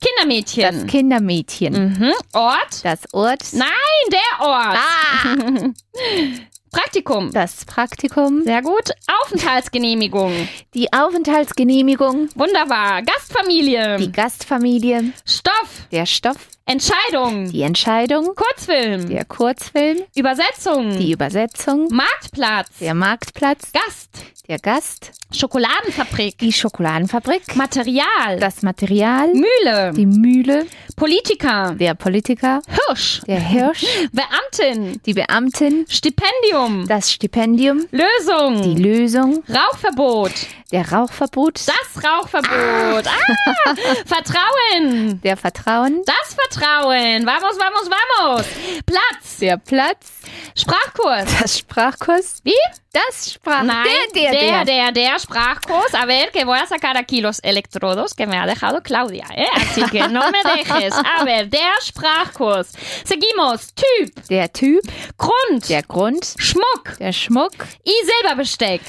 [0.00, 0.86] Das Kindermädchen.
[0.86, 1.74] Kindermädchen.
[1.98, 2.12] mhm.
[2.32, 2.84] Ort.
[2.84, 3.42] Das Ort.
[3.52, 3.68] Nein,
[4.10, 4.78] der Ort.
[4.78, 5.68] Ah.
[6.70, 7.32] Praktikum.
[7.32, 8.42] Das Praktikum.
[8.44, 8.90] Sehr gut.
[9.22, 10.32] Aufenthaltsgenehmigung.
[10.74, 12.28] Die Aufenthaltsgenehmigung.
[12.34, 13.02] Wunderbar.
[13.02, 13.96] Gastfamilie.
[13.96, 15.12] Die Gastfamilie.
[15.24, 15.86] Stoff.
[15.90, 16.36] Der Stoff.
[16.66, 17.50] Entscheidung.
[17.50, 18.34] Die Entscheidung.
[18.34, 19.08] Kurzfilm.
[19.08, 19.98] Der Kurzfilm.
[20.14, 20.98] Übersetzung.
[20.98, 21.88] Die Übersetzung.
[21.90, 22.68] Marktplatz.
[22.80, 23.72] Der Marktplatz.
[23.72, 24.10] Gast.
[24.48, 25.12] Der Gast.
[25.30, 26.38] Schokoladenfabrik.
[26.38, 27.54] Die Schokoladenfabrik.
[27.54, 28.40] Material.
[28.40, 29.30] Das Material.
[29.34, 29.92] Mühle.
[29.92, 30.66] Die Mühle.
[30.96, 31.74] Politiker.
[31.78, 32.62] Der Politiker.
[32.66, 33.20] Hirsch.
[33.26, 33.84] Der Hirsch.
[34.12, 35.02] Beamtin.
[35.04, 35.84] Die Beamtin.
[35.86, 36.88] Stipendium.
[36.88, 37.84] Das Stipendium.
[37.90, 38.62] Lösung.
[38.62, 39.44] Die Lösung.
[39.50, 40.32] Rauchverbot.
[40.72, 41.60] Der Rauchverbot.
[41.68, 43.06] Das Rauchverbot.
[43.06, 43.74] Ah,
[44.06, 45.20] Vertrauen.
[45.24, 46.02] Der Vertrauen.
[46.06, 47.22] Das Vertrauen.
[47.22, 47.26] trauen.
[47.26, 48.46] Vamos, vamos, vamos.
[48.86, 49.36] Platz.
[49.40, 50.08] Der Platz.
[50.56, 51.38] Sprachkurs.
[51.38, 52.40] Das Sprachkurs.
[52.44, 52.54] Wie?
[52.92, 53.62] Das Sprach.
[53.64, 53.84] Nein,
[54.14, 54.64] der, der, der.
[54.64, 55.92] der, der Sprachkurs.
[55.94, 59.46] A ver, que voy a sacar aquí los electrodos que me ha dejado Claudia, ¿eh?
[59.54, 60.94] Así que no me dejes.
[60.94, 62.72] A ver, der Sprachkurs.
[63.04, 63.74] Seguimos.
[63.74, 64.80] Typ, Der Typ.
[65.18, 66.24] Grund, Der Grund.
[66.38, 67.52] Schmuck, Der Schmuck.
[67.86, 68.80] I Silberbesteck.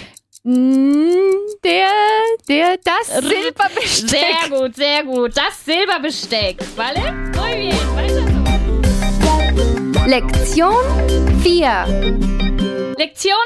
[0.43, 1.11] Mm,
[1.61, 1.91] Der,
[2.47, 4.09] der, das Silberbesteck.
[4.09, 5.35] Sehr gut, sehr gut.
[5.35, 7.11] Das Silberbesteck, ¿vale?
[7.35, 7.77] Muy bien.
[10.07, 10.73] Lektion
[11.43, 12.48] 4.
[12.99, 13.37] Lección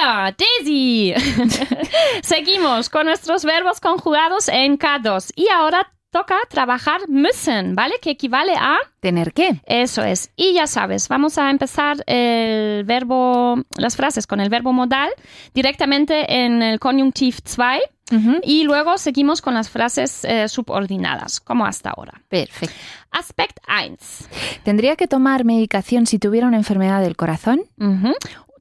[0.00, 1.14] 4, Daisy.
[2.24, 5.30] Seguimos con nuestros verbos conjugados en K2.
[5.36, 7.94] Y ahora toca trabajar müssen, ¿vale?
[8.02, 9.60] Que equivale a ¿Tener qué?
[9.64, 10.32] eso es.
[10.34, 15.10] Y ya sabes, vamos a empezar el verbo, las frases con el verbo modal
[15.54, 17.58] directamente en el conjunctiv 2
[18.12, 18.40] Ujú.
[18.42, 22.22] y luego seguimos con las frases eh, subordinadas, como hasta ahora.
[22.28, 22.74] Perfecto.
[23.12, 23.96] Aspect 1.
[24.64, 27.62] ¿Tendría que tomar medicación si tuviera una enfermedad del corazón?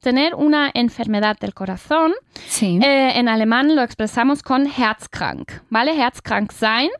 [0.06, 2.14] Tener una enfermedad del corazón
[2.48, 2.78] Sí.
[2.80, 6.00] Eh, en alemán lo expresamos con herzkrank, ¿vale?
[6.00, 6.92] Herzkrank sein.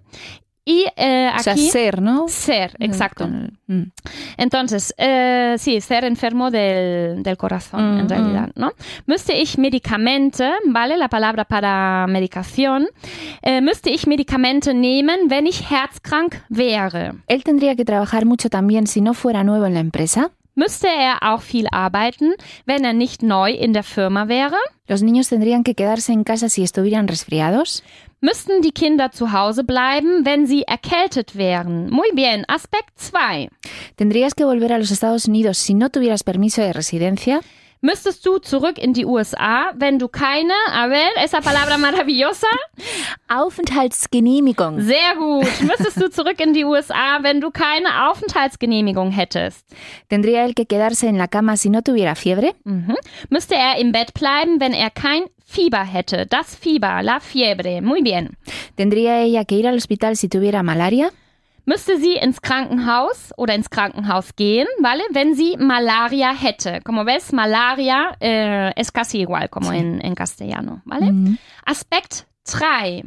[0.68, 2.28] Y eh, o sea, aquí ser, ¿no?
[2.28, 3.28] ser, exacto.
[3.68, 3.92] Mm.
[4.38, 8.72] Entonces, äh, sí, ser enfermo del, del corazón, en Mm, realidad, ¿no?
[9.06, 10.98] Müsste ich Medikamente, ¿vale?
[10.98, 12.88] La palabra para medicación.
[13.44, 17.12] Äh, müsste ich Medikamente nehmen, wenn ich herzkrank wäre?
[17.28, 20.32] ¿Él tendría que trabajar mucho también si no fuera nuevo en la empresa?
[20.58, 22.34] Müsste er auch viel arbeiten,
[22.66, 24.56] wenn er nicht neu in der Firma wäre?
[24.88, 27.84] ¿Los niños tendrían que quedarse en casa si estuvieran resfriados?
[28.22, 31.90] Müssten die Kinder zu Hause bleiben, wenn sie erkältet wären?
[31.90, 33.50] Muy bien, Aspekt 2.
[33.98, 37.42] ¿Tendrías que volver a los Estados Unidos si no tuvieras permiso de residencia?
[37.82, 42.48] Müsstest du zurück in die USA, wenn du keine, a ver, esa palabra maravillosa?
[43.28, 44.82] Aufenthaltsgenehmigung.
[44.82, 45.62] Sehr gut.
[45.62, 49.66] Müsstest du zurück in die USA, wenn du keine Aufenthaltsgenehmigung hättest?
[50.10, 52.56] ¿Tendría él que quedarse en la cama si no tuviera fiebre?
[52.64, 52.96] Mhm.
[53.30, 56.26] Müsste er im Bett bleiben, wenn er kein Fieber hätte?
[56.26, 57.82] Das Fieber, la fiebre.
[57.82, 58.36] Muy bien.
[58.76, 61.12] ¿Tendría ella que ir al hospital si tuviera malaria?
[61.66, 65.02] Müsste sie ins Krankenhaus oder ins Krankenhaus gehen, ¿vale?
[65.12, 66.80] Wenn sie Malaria hätte.
[66.84, 71.38] Como ves, Malaria eh, es casi igual como en, en castellano, ¿vale?
[71.66, 73.04] Aspekt 3.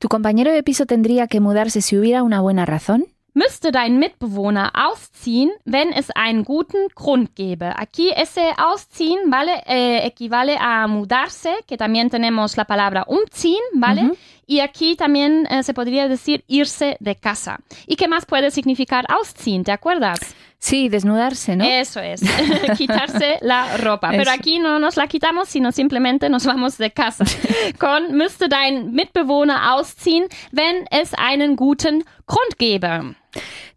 [0.00, 3.06] ¿Tu compañero de piso tendría que mudarse si hubiera una buena razón?
[3.34, 7.72] Müsste dein Mitbewohner ausziehen, wenn es einen guten Grund gäbe.
[7.76, 9.62] Aquí ese ausziehen, ¿vale?
[9.66, 14.10] Eh, equivale a mudarse, que también tenemos la palabra umziehen, ¿vale?
[14.46, 17.60] Y aquí también eh, se podría decir irse de casa.
[17.86, 19.64] ¿Y qué más puede significar ausziehen?
[19.64, 20.18] ¿Te acuerdas?
[20.62, 21.64] Sí, desnudarse, ¿no?
[21.64, 22.20] Eso es,
[22.78, 24.10] quitarse la ropa.
[24.10, 24.30] Pero Eso.
[24.30, 27.24] aquí no nos la quitamos, sino simplemente nos vamos de casa.
[27.78, 33.16] Con müsste dein Mitbewohner ausziehen, wenn es einen guten Grund gäbe.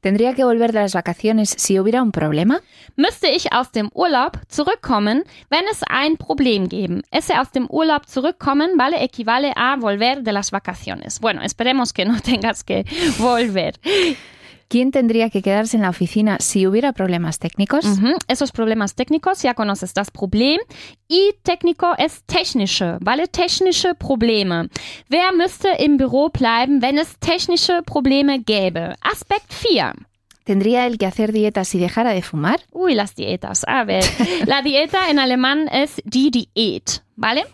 [0.02, 2.62] ¿Tendría que volver de las vacaciones si hubiera un problema?
[2.96, 7.02] Müsste ich aus dem Urlaub zurückkommen, wenn es ein Problem geben.
[7.10, 11.20] Ese aus dem Urlaub zurückkommen, vale, equivale a volver de las vacaciones.
[11.20, 12.86] Bueno, esperemos que no tengas que
[13.18, 13.80] volver.
[14.68, 17.86] ¿Quién tendría que quedarse en la oficina si hubiera problemas técnicos?
[17.86, 20.60] Ujú, Esos problemas técnicos, ya conoces das Problem.
[21.08, 24.70] Y técnico es technische, vale, technische Probleme.
[25.10, 28.96] Wer müsste im Büro bleiben, wenn es technische Probleme gäbe?
[29.02, 29.94] Aspekt 4.
[30.46, 32.60] ¿Tendría él que hacer dieta si dejara de fumar?
[32.72, 33.64] Uy, las dietas.
[33.68, 34.04] A ver,
[34.46, 37.46] la dieta en alemán es die Diät, ¿vale?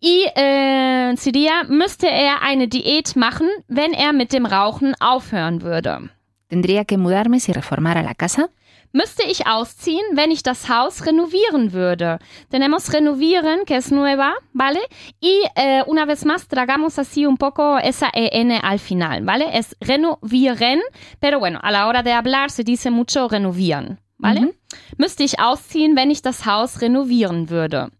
[0.00, 6.10] Y äh, sería, müsste er eine Diät machen, wenn er mit dem Rauchen aufhören würde.
[6.50, 8.50] ¿Tendría que mudarme si reformara la casa?
[8.92, 12.18] Müsste ich ausziehen, wenn ich das Haus renovieren würde?
[12.48, 14.80] Tenemos renovieren, que es nueva, ¿vale?
[15.20, 19.56] Y eh, una vez más tragamos así un poco esa EN al final, ¿vale?
[19.56, 20.80] Es renovieren,
[21.20, 24.52] pero bueno, a la hora de hablar se dice mucho renovieren, ¿vale?
[24.98, 27.90] Müsste ich ausziehen, wenn ich das Haus renovieren würde?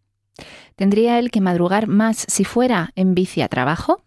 [0.74, 4.02] ¿Tendría él que madrugar más si fuera en bici a trabajo?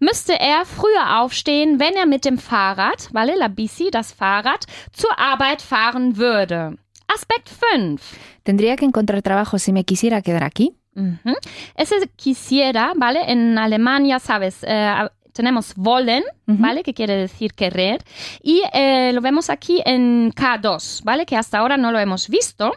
[0.00, 3.34] Müsste er früher aufstehen, wenn er mit dem Fahrrad, ¿vale?
[3.36, 6.76] La bici, das Fahrrad, zur Arbeit fahren würde?
[7.08, 8.00] Aspekt 5.
[8.44, 10.72] ¿Tendría que encontrar trabajo si me quisiera quedar aquí?
[10.94, 11.34] Ujú.
[11.74, 13.20] Ese quisiera, ¿vale?
[13.30, 15.08] En alemán ya sabes, eh,
[15.38, 16.82] tenemos wollen, ¿vale?
[16.82, 18.02] Que quiere decir querer.
[18.42, 21.26] Y eh, lo vemos aquí en K2, ¿vale?
[21.26, 22.72] Que hasta ahora no lo hemos visto.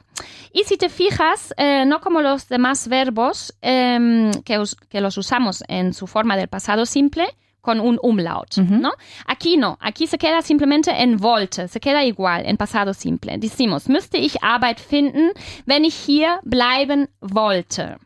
[0.53, 5.64] Y si te fijas, eh, no como los demás verbos em, que, que los usamos
[5.68, 7.26] en su forma del pasado simple,
[7.62, 8.91] con un umlaut, ¿no?
[9.26, 13.38] Aquí no, aquí se queda simplemente en wollte, se queda igual en pasado simple.
[13.38, 15.32] Decimos, müsste ich Arbeit finden,
[15.66, 17.97] wenn ich hier bleiben wollte.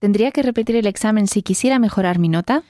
[0.00, 2.62] ¿Tendría que repetir el examen si quisiera mejorar mi nota?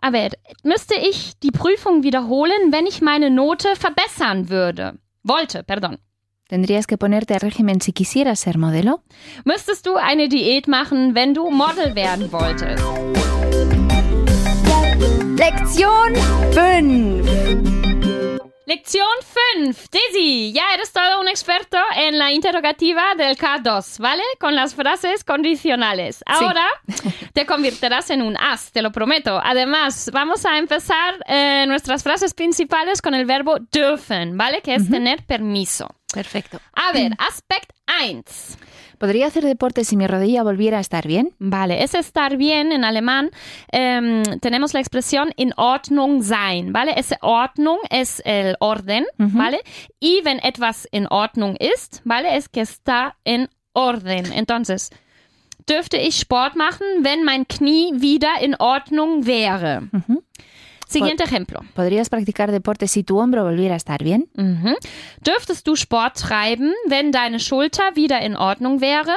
[0.00, 0.30] A ver,
[0.62, 4.98] müsste ich die Prüfung wiederholen, wenn ich meine Note verbessern würde?
[5.28, 5.98] wollte, perdón.
[6.48, 9.02] Tendrías que ponerte al régimen si quisieras ser modelo.
[9.44, 12.82] Müsstest du eine Diät machen, wenn du Model werden wolltest?
[15.36, 16.14] Lección
[16.52, 17.77] 5.
[18.68, 19.08] Lección
[19.54, 19.80] 5.
[19.90, 24.22] Daisy, ya eres todo un experto en la interrogativa del K2, ¿vale?
[24.38, 26.22] Con las frases condicionales.
[26.26, 26.66] Ahora
[27.32, 29.40] te convertirás en un as, te lo prometo.
[29.42, 34.60] Además, vamos a empezar eh, nuestras frases principales con el verbo dürfen, ¿vale?
[34.60, 35.88] Que es tener permiso.
[36.12, 36.60] Perfecto.
[36.74, 38.22] A ver, aspect 1.
[38.98, 41.30] ¿Podría hacer deporte si mi rodilla volviera a estar bien?
[41.38, 43.30] Vale, es estar bien en alemán.
[43.72, 46.92] em, tenemos la expresión in Ordnung sein, ¿vale?
[46.96, 49.60] Ese Ordnung es el orden, ¿vale?
[50.00, 52.36] Y wenn etwas in Ordnung ist, ¿vale?
[52.36, 54.32] Es que está en orden.
[54.32, 54.90] Entonces,
[55.68, 59.82] dürfte ich Sport machen, wenn mein Knie wieder in Ordnung wäre?
[60.88, 61.60] Siguiente ejemplo.
[61.74, 64.28] ¿Podrías practicar deporte si tu hombro volviera a estar bien?
[64.34, 64.74] Mhm.
[65.22, 69.14] Dürftest du Sport treiben, wenn deine Schulter wieder in Ordnung wäre?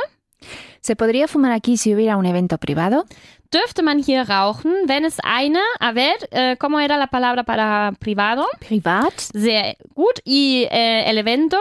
[0.81, 3.05] ¿Se podría fumar aquí si hubiera un evento privado?
[3.51, 7.91] Dürfte man hier rauchen, wenn es eine, a ver, eh, ¿cómo era la palabra para
[7.99, 8.47] privado?
[8.59, 9.13] ¿Privat?
[9.19, 10.19] Sehr gut.
[10.23, 11.57] Y eh, el evento,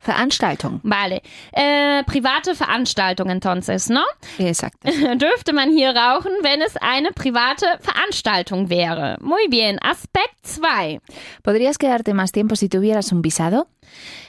[0.00, 0.80] Veranstaltung.
[0.82, 1.22] vale.
[1.52, 4.02] Eh, private Veranstaltung entonces, ¿no?
[4.38, 4.78] Exacto.
[5.16, 9.16] Dürfte man hier rauchen, wenn es eine private Veranstaltung wäre?
[9.20, 9.78] Muy bien.
[9.82, 11.00] Aspekt 2.
[11.42, 13.68] ¿Podrías quedarte más tiempo si tuvieras un visado?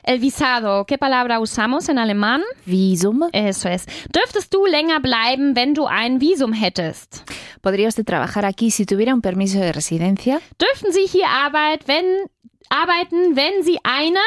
[0.04, 0.86] El visado.
[0.86, 2.42] ¿Qué palabra usamos en alemán?
[2.66, 3.22] Visum.
[3.32, 3.86] Eso es.
[4.14, 7.24] Dürftest du länger bleiben, wenn du ein Visum hättest?
[7.62, 10.40] ¿Podría usted trabajar aquí si tuviera un permiso de residencia?
[10.60, 12.06] Dürften Sie hier Arbeit, wenn,
[12.70, 14.20] arbeiten, wenn Sie eine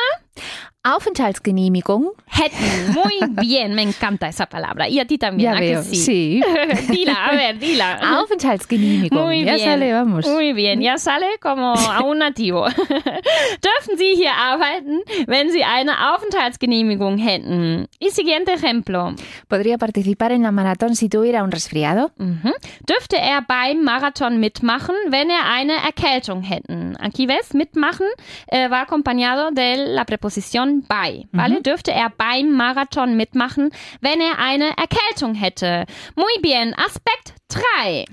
[0.85, 2.13] Aufenthaltsgenehmigung.
[2.27, 2.95] hätten?
[2.95, 4.89] Muy bien, me encanta esa palabra.
[4.89, 5.97] Y a ti también, ¿a que sí?
[5.97, 6.43] Sí.
[6.89, 8.21] dila, a ver, dila.
[8.21, 9.21] Aufenthaltsgenehmigung.
[9.21, 9.69] Muy ya bien.
[9.69, 10.27] sale, vamos.
[10.27, 12.67] Muy bien, ya sale como a un nativo.
[13.61, 17.89] Dürfen Sie hier arbeiten, wenn Sie eine Aufenthaltsgenehmigung hätten?
[17.99, 19.15] Y siguiente ejemplo.
[19.49, 22.13] ¿Podría participar en la maratón si tuviera un resfriado?
[22.19, 22.53] Mhm.
[22.87, 26.97] Dürfte er beim Marathon mitmachen, wenn er eine Erkältung hätten?
[27.01, 28.07] Aquí ves, mitmachen
[28.47, 30.28] eh, va acompañado de la preposición
[30.89, 31.63] bei, ¿vale?
[31.63, 33.71] Dürfte er beim Marathon mitmachen,
[34.01, 35.85] wenn er eine Erkältung hätte?
[36.17, 38.05] Muy bien, Aspekt 3.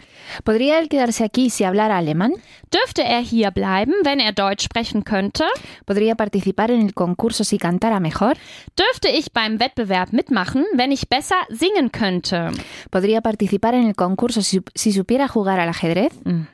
[0.44, 2.34] ¿Podría él quedarse aquí si hablara alemán?
[2.72, 5.46] Dürfte er hier bleiben, wenn er Deutsch sprechen könnte?
[5.86, 8.36] ¿Podría participar en el concurso si cantara mejor?
[8.76, 12.52] Dürfte ich beim Wettbewerb mitmachen, wenn ich besser singen könnte?
[12.92, 16.14] ¿Podría participar en el concurso si, si supiera jugar al ajedrez?
[16.26, 16.48] Mhm.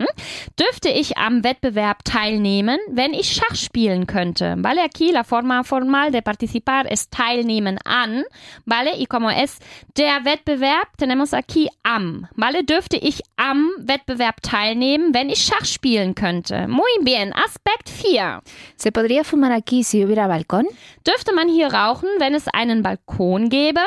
[0.60, 4.56] Dürfte ich am Wettbewerb teilnehmen, wenn ich Schach spielen könnte?
[4.58, 8.24] Vale, aquí la forma formal de participar es teilnehmen an,
[8.66, 9.60] vale, y como es
[9.96, 16.16] der Wettbewerb, tenemos aquí am, vale, dürfte ich am Wettbewerb teilnehmen, wenn ich Schach spielen
[16.16, 16.68] könnte?
[16.68, 18.42] Muy bien, Aspekt 4.
[18.76, 20.66] ¿Se podría fumar aquí si hubiera balcón?
[21.08, 23.82] Dürfte man hier rauchen, wenn es einen Balkon gäbe?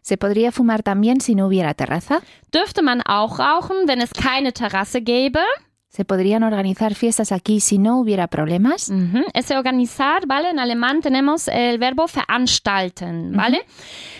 [0.00, 2.20] ¿Se podría fumar también si no hubiera terraza?
[2.54, 5.40] Dürfte man auch rauchen, wenn es keine Terrasse gäbe?
[5.94, 8.88] ¿Se podrían organizar fiestas aquí si no hubiera problemas?
[8.88, 9.24] Mhm.
[9.34, 10.48] Ese organizar, ¿vale?
[10.48, 13.60] En alemán tenemos el verbo veranstalten, ¿vale?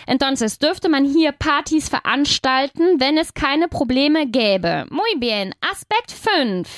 [0.05, 4.85] Entonces, dürfte man hier Partys veranstalten, wenn es keine Probleme gäbe?
[4.91, 5.55] Muy bien.
[5.61, 6.69] Aspekt 5,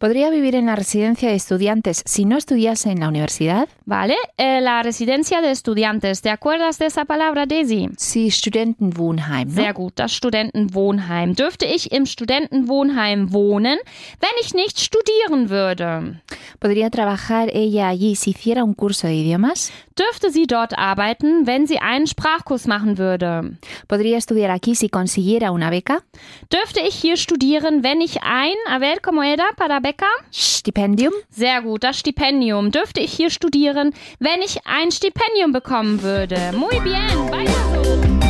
[0.00, 3.68] ¿Podría vivir en la residencia de estudiantes si no estudiase en la universidad?
[3.90, 4.14] ¿vale?
[4.38, 6.22] Eh, la residencia de estudiantes.
[6.22, 7.88] ¿Te acuerdas de esa palabra, Daisy?
[7.96, 9.48] Sí, Studentenwohnheim.
[9.48, 9.54] ¿no?
[9.54, 11.34] Sehr gut, das Studentenwohnheim.
[11.34, 13.78] Dürfte ich im Studentenwohnheim wohnen,
[14.20, 16.20] wenn ich nicht studieren würde?
[16.58, 19.72] ¿Podría trabajar ella allí si hiciera un curso de idiomas?
[19.96, 23.56] Dürfte sie dort arbeiten, wenn sie einen Sprachkurs machen würde?
[23.88, 26.02] ¿Podría estudiar aquí si consiguiera una beca?
[26.50, 30.08] Dürfte ich hier studieren, wenn ich ein, a ver, como era para beca?
[30.32, 31.12] ¿Stipendium?
[31.30, 32.70] Sehr gut, das Stipendium.
[32.70, 36.52] Dürfte ich hier studieren, wenn ich ein Stipendium bekommen würde?
[36.52, 38.20] Muy bien, weiter so.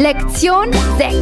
[0.00, 1.16] Lección 6.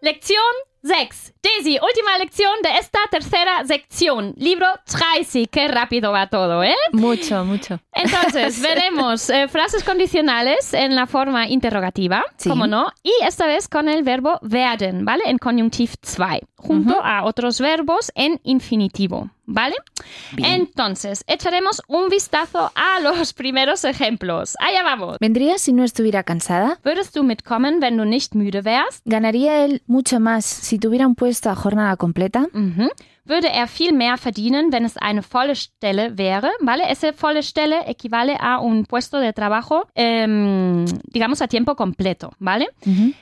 [0.00, 0.54] Lección
[0.84, 1.33] Sechs.
[1.44, 4.32] Daisy, última lección de esta tercera sección.
[4.38, 5.50] Libro 30.
[5.50, 6.74] Qué rápido va todo, ¿eh?
[6.92, 7.78] Mucho, mucho.
[7.92, 12.48] Entonces, veremos eh, frases condicionales en la forma interrogativa, Sí.
[12.48, 15.24] como no, y esta vez con el verbo werden, ¿vale?
[15.26, 16.16] En conjunctiv 2,
[16.56, 19.74] junto a otros verbos en infinitivo, ¿vale?
[20.38, 24.56] Entonces, echaremos un vistazo a los primeros ejemplos.
[24.60, 25.18] Allá vamos.
[25.20, 26.78] ¿Vendría si no estuviera cansada?
[26.84, 29.02] Würdest du mitkommen, wenn du nicht müde wärst?
[29.04, 32.46] ¿Ganaría él mucho más si tuviera un puesto a jornada completa?
[32.52, 32.90] Mhm.
[33.24, 36.84] würde er viel mehr verdienen, wenn es eine volle Stelle wäre, ¿vale?
[36.88, 42.68] Esa volle Stelle equivale a un puesto de trabajo, em, digamos, a tiempo completo, ¿vale?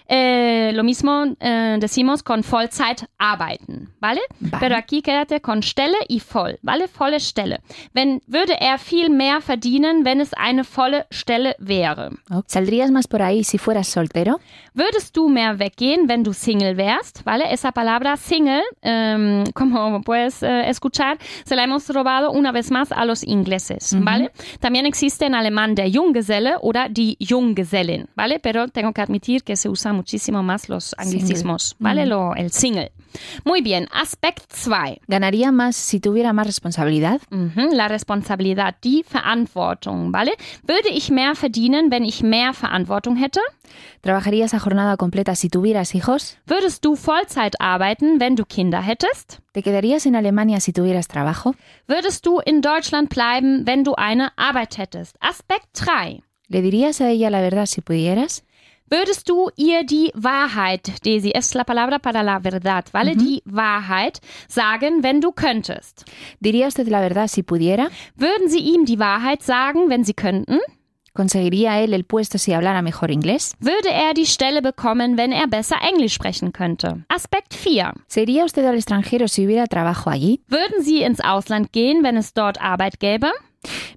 [0.08, 4.20] Eh, lo mismo eh, decimos con Vollzeit arbeiten, ¿vale?
[4.40, 4.60] Vale.
[4.60, 6.88] Pero aquí quédate con Stelle y voll, ¿vale?
[6.98, 7.60] Volle Stelle.
[7.94, 12.10] Wenn, würde er viel mehr verdienen, wenn es eine volle Stelle wäre.
[12.30, 12.42] Oh.
[12.46, 14.40] ¿Saldrías más por ahí si fueras soltero?
[14.74, 17.24] Würdest du mehr weggehen, wenn du Single wärst?
[17.26, 17.44] ¿Vale?
[17.52, 22.90] Esa palabra single, em, como puedes eh, escuchar, se la hemos robado una vez más
[22.90, 24.30] a los ingleses, ¿vale?
[24.60, 28.38] También existe en alemán der Junggeselle oder die Junggesellin, ¿vale?
[28.40, 32.06] Pero tengo que admitir que se usa muchísimo más los anglicismos, ¿vale?
[32.06, 32.92] Lo, el single.
[33.44, 35.00] Muy bien, Aspekt 2.
[35.06, 37.20] ¿Ganaría más si tuviera más responsabilidad?
[37.30, 40.32] Mhm, la Responsabilidad, die Verantwortung, ¿vale?
[40.66, 43.40] Würde ich mehr verdienen, wenn ich mehr Verantwortung hätte?
[44.00, 46.38] ¿Trabajarías a jornada completa si tuvieras hijos?
[46.46, 49.40] Würdest du Vollzeit arbeiten, wenn du Kinder hättest?
[49.52, 51.54] ¿Te quedarías en Alemania si tuvieras trabajo?
[51.86, 55.16] Würdest du in Deutschland bleiben, wenn du eine Arbeit hättest?
[55.20, 56.22] Aspekt 3.
[56.48, 58.44] ¿Le dirías a ella la verdad si pudieras?
[58.92, 63.16] Würdest du ihr die Wahrheit, Daisy, es la palabra para la verdad, ¿vale?
[63.16, 66.04] Die Wahrheit sagen, wenn du könntest.
[66.40, 67.88] ¿Diría usted la verdad si pudiera?
[68.16, 70.58] Würden sie ihm die Wahrheit sagen, wenn sie könnten?
[71.14, 73.54] ¿Conseguiría él el puesto si hablara mejor inglés?
[73.60, 77.04] Würde er die Stelle bekommen, wenn er besser Englisch sprechen könnte?
[77.08, 77.92] Aspekt 4.
[78.06, 80.40] ¿Se iría usted al extranjero si hubiera trabajo allí?
[80.48, 83.30] Würden sie ins Ausland gehen, wenn es dort Arbeit gäbe?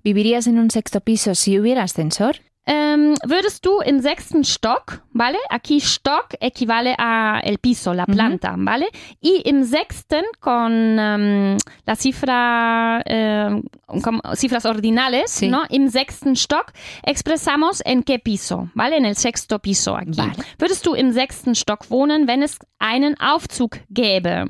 [0.03, 2.41] ¿Vivirías en un sexto piso si hubiera ascensor?
[2.67, 5.37] Ähm, würdest du im sechsten Stock, ¿vale?
[5.49, 8.87] Aquí stock equivale a el piso, la planta, ¿vale?
[9.21, 13.63] Y im sexten con ähm, la cifra, ähm,
[14.01, 15.47] con cifras ordinales, Sí.
[15.47, 15.63] ¿no?
[15.69, 18.97] Im sechsten Stock expresamos en qué piso, ¿vale?
[18.97, 20.17] En el sexto piso aquí.
[20.17, 20.33] Vale.
[20.57, 24.45] Würdest du im sechsten Stock wohnen, wenn es einen Aufzug gäbe?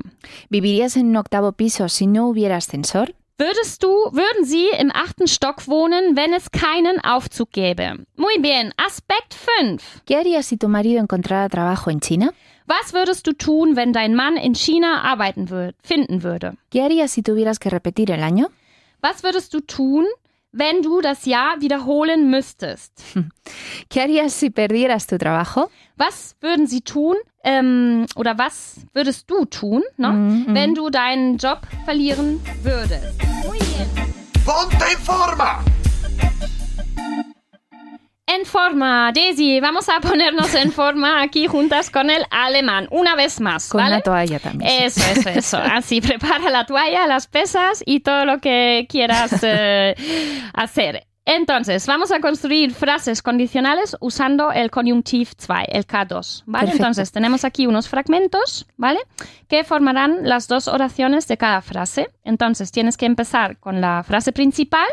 [0.48, 3.14] ¿Vivirías en un octavo piso si no hubiera ascensor?
[3.38, 8.06] Würdest du, würden Sie im achten Stock wohnen, wenn es keinen Aufzug gäbe?
[8.16, 8.72] Muy bien.
[8.78, 9.82] Aspekt 5.
[10.06, 12.32] ¿Qué harías si tu marido encontrara trabajo en China?
[12.66, 16.56] Was würdest du tun, wenn dein Mann in China arbeiten würd, finden würde?
[16.70, 18.48] ¿Qué harías si tuvieras que repetir el año?
[19.02, 20.06] Was würdest du tun,
[20.56, 22.92] wenn du das Jahr wiederholen müsstest?
[23.90, 25.70] ¿Qué harías si perdieras tu trabajo?
[25.96, 31.60] Was würden sie tun, ähm, oder was würdest du tun, ne, wenn du deinen Job
[31.84, 33.14] verlieren würdest?
[33.44, 33.88] Muy bien.
[34.44, 35.60] Ponte en forma.
[38.28, 43.40] En forma, Daisy, vamos a ponernos en forma aquí juntas con el alemán, una vez
[43.40, 43.96] más, Con ¿vale?
[43.96, 44.68] la toalla también.
[44.82, 45.58] Eso, eso, eso.
[45.62, 49.94] Así, prepara la toalla, las pesas y todo lo que quieras eh,
[50.54, 51.06] hacer.
[51.28, 56.66] Entonces, vamos a construir frases condicionales usando el conjunctiv 2, el K2, ¿vale?
[56.66, 56.84] Perfecto.
[56.84, 59.00] Entonces, tenemos aquí unos fragmentos, ¿vale?
[59.48, 62.10] Que formarán las dos oraciones de cada frase.
[62.22, 64.86] Entonces, tienes que empezar con la frase principal,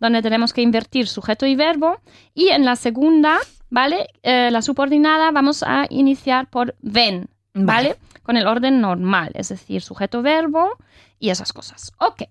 [0.00, 2.00] donde tenemos que invertir sujeto y verbo,
[2.32, 3.36] y en la segunda,
[3.68, 4.08] ¿vale?
[4.22, 7.66] Eh, la subordinada vamos a iniciar por ven, Vale.
[7.66, 7.96] ¿vale?
[8.22, 10.78] Con el orden normal, es decir, sujeto, verbo
[11.18, 11.92] y esas cosas.
[11.98, 12.22] Ok,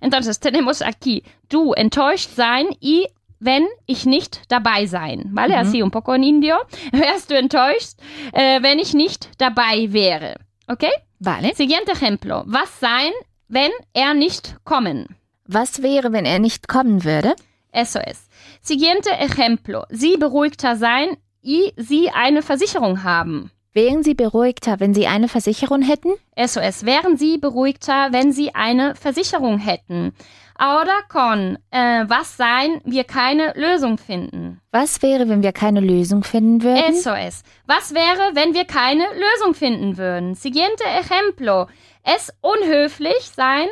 [0.00, 3.06] entonces tenemos aquí du enttäuscht sein y
[3.40, 5.56] wenn ich nicht dabei sein, ¿vale?
[5.56, 6.56] Así un poco en indio.
[6.92, 7.98] Wärst du enttäuscht,
[8.32, 10.36] äh, wenn ich nicht dabei wäre?
[10.68, 10.84] ¿Ok?
[11.18, 11.54] Vale.
[11.54, 12.44] Siguiente ejemplo.
[12.46, 13.12] Was sein,
[13.48, 15.16] wenn er nicht kommen?
[15.46, 17.34] Was wäre, wenn er nicht kommen würde?
[17.72, 18.28] Eso es.
[18.60, 19.84] Siguiente ejemplo.
[19.90, 23.50] Sie beruhigter sein y sie eine Versicherung haben.
[23.74, 26.12] Wären Sie beruhigter, wenn Sie eine Versicherung hätten?
[26.34, 26.84] Eso es.
[26.84, 30.14] Wären sie beruhigter, wenn sie eine Versicherung hätten?
[30.56, 34.60] Ahora con äh, was sein, wir keine Lösung finden.
[34.70, 36.94] Was wäre, wenn wir keine Lösung finden würden?
[36.94, 37.42] Eso es.
[37.66, 40.34] Was wäre, wenn wir keine Lösung finden würden?
[40.34, 41.66] Siguiente ejemplo.
[42.02, 43.66] Es unhöflich sein,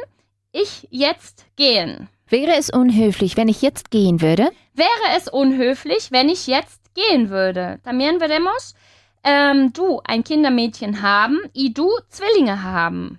[0.53, 2.09] ich jetzt gehen.
[2.28, 4.48] Wäre es unhöflich, wenn ich jetzt gehen würde?
[4.74, 7.80] Wäre es unhöflich, wenn ich jetzt gehen würde?
[7.84, 8.74] También veremos
[9.25, 13.18] ähm, du ein Kindermädchen haben, y du Zwillinge haben.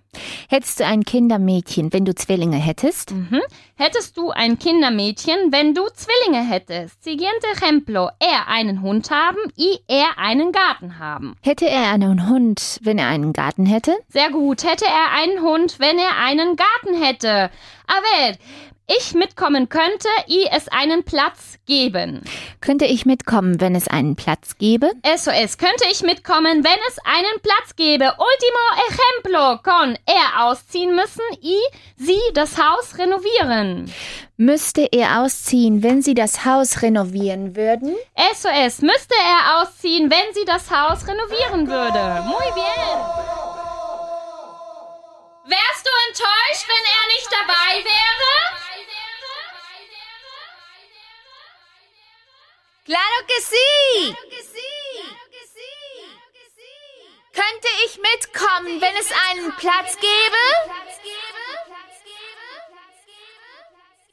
[0.49, 3.11] Hättest du ein Kindermädchen, wenn du Zwillinge hättest?
[3.11, 3.41] Mhm.
[3.75, 7.01] Hättest du ein Kindermädchen, wenn du Zwillinge hättest?
[7.03, 8.09] Siguiente ejemplo.
[8.19, 11.35] Er einen Hund haben, y er einen Garten haben.
[11.41, 13.95] Hätte er einen Hund, wenn er einen Garten hätte?
[14.09, 14.63] Sehr gut.
[14.63, 17.49] Hätte er einen Hund, wenn er einen Garten hätte?
[17.87, 18.37] A ver,
[18.97, 22.21] ich mitkommen könnte, y es einen Platz geben.
[22.59, 24.91] Könnte ich mitkommen, wenn es einen Platz gäbe?
[25.03, 25.57] Eso es.
[25.57, 28.05] Könnte ich mitkommen, wenn es einen Platz gäbe?
[28.05, 29.61] Ultimo ejemplo.
[29.63, 31.57] Con er ausziehen müssen, y
[31.95, 33.91] sie das Haus renovieren.
[34.37, 37.95] Müsste er ausziehen, wenn Sie das Haus renovieren würden?
[38.15, 38.81] Eso es.
[38.81, 42.23] Müsste er ausziehen, wenn sie das Haus renovieren würde.
[42.25, 42.97] Muy bien.
[45.45, 48.70] Wärst du enttäuscht, wenn er nicht dabei wäre?
[52.91, 54.15] Claro que sí.
[57.31, 60.43] Könnte ich mitkommen, wenn es einen Platz gäbe?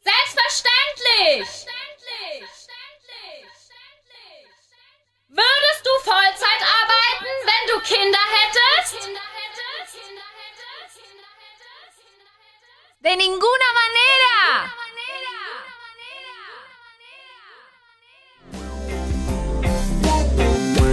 [0.04, 1.48] Selbstverständlich!
[5.26, 9.08] Würdest du Vollzeit arbeiten, wenn du Kinder hättest?
[13.00, 14.87] De ninguna manera.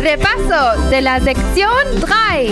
[0.06, 2.51] Repaso de la sección 3.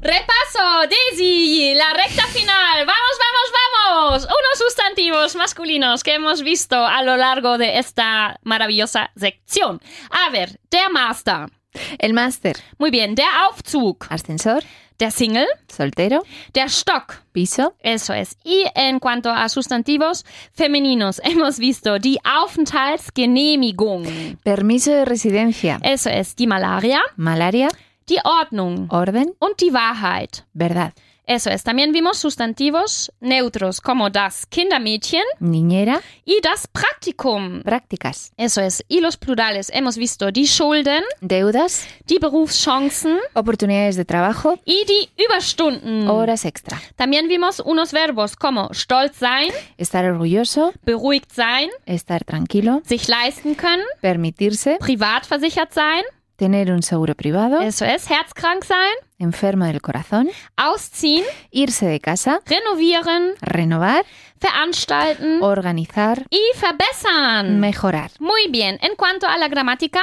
[0.00, 2.86] Repaso, Daisy, la recta final.
[2.86, 4.22] Vamos, vamos, vamos.
[4.22, 9.80] Unos sustantivos masculinos que hemos visto a lo largo de esta maravillosa sección.
[10.08, 11.50] A ver, der Master.
[11.98, 12.56] El máster.
[12.78, 14.06] Muy bien, der Aufzug.
[14.08, 14.62] Ascensor.
[15.00, 15.46] Der Single.
[15.68, 16.22] Soltero.
[16.54, 17.22] Der Stock.
[17.32, 17.74] Piso.
[17.80, 18.36] Eso es.
[18.44, 24.04] Y en cuanto a sustantivos femeninos, hemos visto die Aufenthaltsgenehmigung.
[24.42, 25.78] Permiso de residencia.
[25.82, 27.68] Eso es die Malaria, Malaria.
[28.08, 29.32] die Ordnung Orden.
[29.38, 30.44] und die Wahrheit.
[30.54, 30.92] Verdad.
[31.24, 31.62] Eso es.
[31.62, 36.00] También vimos sustantivos neutros como das Kindermädchen Niñera.
[36.24, 37.62] y das Praktikum.
[37.62, 38.32] Prácticas.
[38.36, 38.84] Eso es.
[38.88, 41.86] Y los plurales hemos visto die Schulden, Deudas.
[42.08, 44.58] die Berufschancen Oportunidades de trabajo.
[44.64, 46.08] y die Überstunden.
[46.08, 46.80] Horas extra.
[46.96, 50.72] También vimos unos verbos como stolz sein, Estar orgulloso.
[50.84, 52.82] beruhigt sein, Estar tranquilo.
[52.84, 54.76] sich leisten können, Permitirse.
[54.80, 56.02] privat versichert sein,
[56.36, 57.60] Tener un seguro privado.
[57.60, 58.92] eso es, herzkrank sein,
[59.22, 60.28] Enfermo del corazón.
[60.56, 62.40] ausziehen, Irse de casa.
[62.46, 64.04] renovieren, Renovar.
[64.40, 66.24] veranstalten Organizar.
[66.30, 67.60] y verbessern.
[67.60, 68.10] Mejorar.
[68.18, 70.02] Muy bien, en cuanto a la gramática,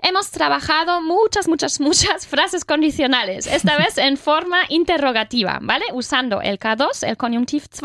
[0.00, 5.84] hemos trabajado muchas, muchas, muchas frases condicionales, esta vez en forma interrogativa, ¿vale?
[5.92, 7.82] Usando el K2, el conjuntiv 2,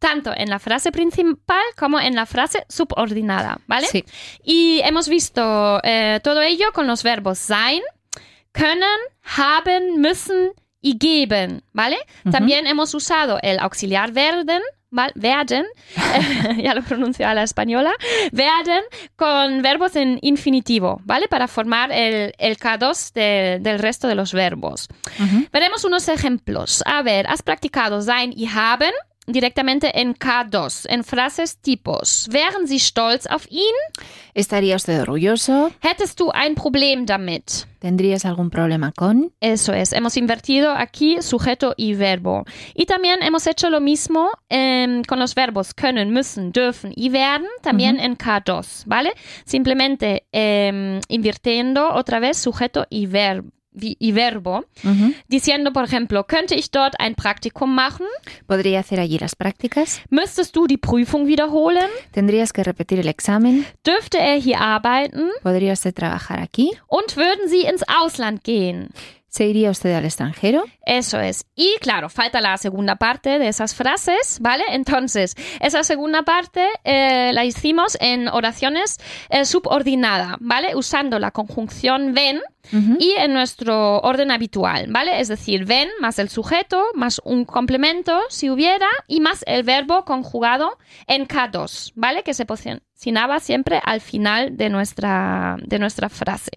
[0.00, 3.86] tanto en la frase principal como en la frase subordinada, ¿vale?
[3.86, 4.04] Sí.
[4.42, 7.82] Y hemos visto eh, todo ello con los verbos sein,
[8.52, 11.98] können, haben, müssen y geben, ¿vale?
[12.30, 15.12] También hemos usado el auxiliar werden, ¿vale?
[15.14, 15.66] werden,
[16.62, 17.92] ya lo pronuncio a la española,
[18.32, 18.82] werden
[19.14, 21.28] con verbos en infinitivo, ¿vale?
[21.28, 24.88] Para formar el, el K2 de- del resto de los verbos.
[25.52, 26.82] Veremos unos ejemplos.
[26.86, 28.92] A ver, has practicado sein y haben
[29.32, 32.28] directamente en K2, en frases tipos.
[32.30, 33.74] Wären Sie stolz auf ihn?
[34.34, 35.70] ¿Estaría usted orgulloso?
[35.80, 37.66] Hättest du ein Problem damit?
[37.80, 39.32] ¿Tendrías algún problema con?
[39.40, 42.44] Eso es, hemos invertido aquí sujeto y verbo.
[42.74, 47.48] Y también hemos hecho lo mismo em, con los verbos können, müssen, dürfen y werden,
[47.62, 49.12] también en K2, ¿vale?
[49.46, 54.64] Simplemente em, invirtiendo otra vez sujeto y, ver- vi- y verbo,
[55.28, 58.06] diciendo, por ejemplo, könnte ich dort ein Praktikum machen?
[58.46, 60.00] ¿Podría hacer allí las prácticas?
[60.10, 61.88] Müsstest du die Prüfung wiederholen?
[62.12, 63.66] ¿Tendrías que repetir el examen?
[63.84, 65.30] Dürfte er hier arbeiten?
[65.42, 66.70] ¿Podría usted trabajar aquí?
[66.88, 68.88] Und würden sie ins Ausland gehen?
[69.32, 70.64] ¿Se iría usted al extranjero?
[70.84, 71.44] Eso es.
[71.54, 74.64] Y claro, falta la segunda parte de esas frases, ¿vale?
[74.70, 78.98] Entonces, esa segunda parte eh, la hicimos en oraciones
[79.28, 80.74] eh, subordinada, ¿vale?
[80.74, 82.40] Usando la conjunción ven
[82.72, 85.20] y en nuestro orden habitual, ¿vale?
[85.20, 90.04] Es decir, ven más el sujeto, más un complemento, si hubiera, y más el verbo
[90.04, 92.22] conjugado en K2, ¿vale?
[92.22, 96.52] Que se posicionaba siempre al final de nuestra, de nuestra frase.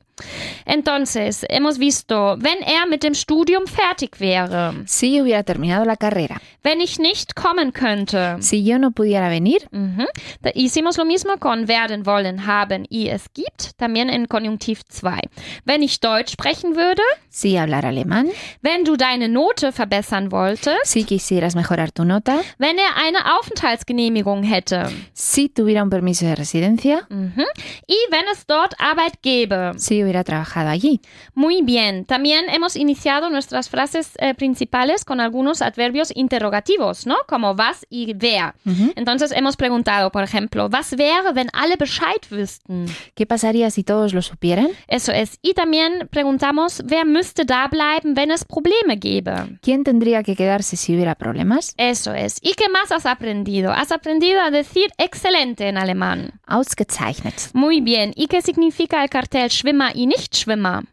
[0.66, 6.40] Entonces, hemos visto, wenn er mit dem Studium fertig wäre, Si hubiera terminado la carrera.
[6.64, 8.38] wenn ich nicht kommen könnte.
[8.40, 10.06] Si yo no pudiera venir, Ujú.
[10.42, 15.20] Da hicimos lo mismo con werden, wollen, haben y es gibt, también en Konjunktiv 2.
[15.66, 18.30] Wenn ich Deutsch sprechen würde, si hablar alemán,
[18.62, 24.44] wenn du deine Note verbessern wolltest, si quisieras mejorar tu nota, wenn er eine Aufenthaltsgenehmigung
[24.44, 27.46] hätte si tuviera un permiso de residencia, mhm.
[27.88, 29.74] y wenn es dort Arbeit gäbe.
[29.78, 31.02] si hubiera trabajado allí.
[31.34, 37.18] Muy bien, también hemos iniciado nuestras frases eh, principales con algunos adverbios interrogativos, ¿no?
[37.28, 38.54] Como was y wer.
[38.96, 42.86] Entonces hemos preguntado, por ejemplo, was wäre, wenn alle Bescheid wüssten?
[43.16, 44.70] ¿Qué pasaría si todos lo supieran?
[44.88, 45.40] Eso es.
[45.42, 49.58] Y también preguntamos, wer müsste da bleiben, wenn es Probleme gäbe?
[49.62, 51.74] ¿Quién tendría que quedarse si hubiera problemas?
[51.78, 52.38] Eso es.
[52.42, 53.72] ¿Y qué más has aprendido?
[53.72, 56.40] Has aprendido a decir excelente en alemán.
[56.46, 57.50] Ausgezeichnet.
[57.54, 58.14] Muy bien.
[58.16, 60.84] ¿Y qué significa el cartel Schwimmer y nicht Schwimmer?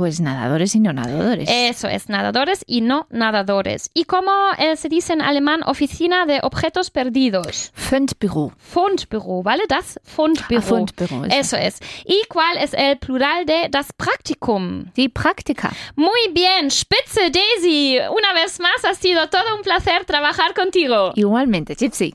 [0.00, 1.46] Pues nadadores y no nadadores.
[1.52, 3.90] Eso es, nadadores y no nadadores.
[3.92, 7.70] ¿Y cómo eh, se dice en alemán oficina de objetos perdidos?
[7.74, 8.50] Fundbüro.
[8.56, 9.64] Fundbüro, ¿vale?
[9.68, 10.58] Das Fundbüro.
[10.58, 11.56] Ah, Fundbüro, Eso eso.
[11.58, 11.80] es.
[12.06, 14.86] ¿Y cuál es el plural de das Praktikum?
[14.96, 15.70] Die Praktika.
[15.96, 17.98] Muy bien, Spitze Daisy.
[17.98, 21.12] Una vez más ha sido todo un placer trabajar contigo.
[21.14, 22.14] Igualmente, Gypsy.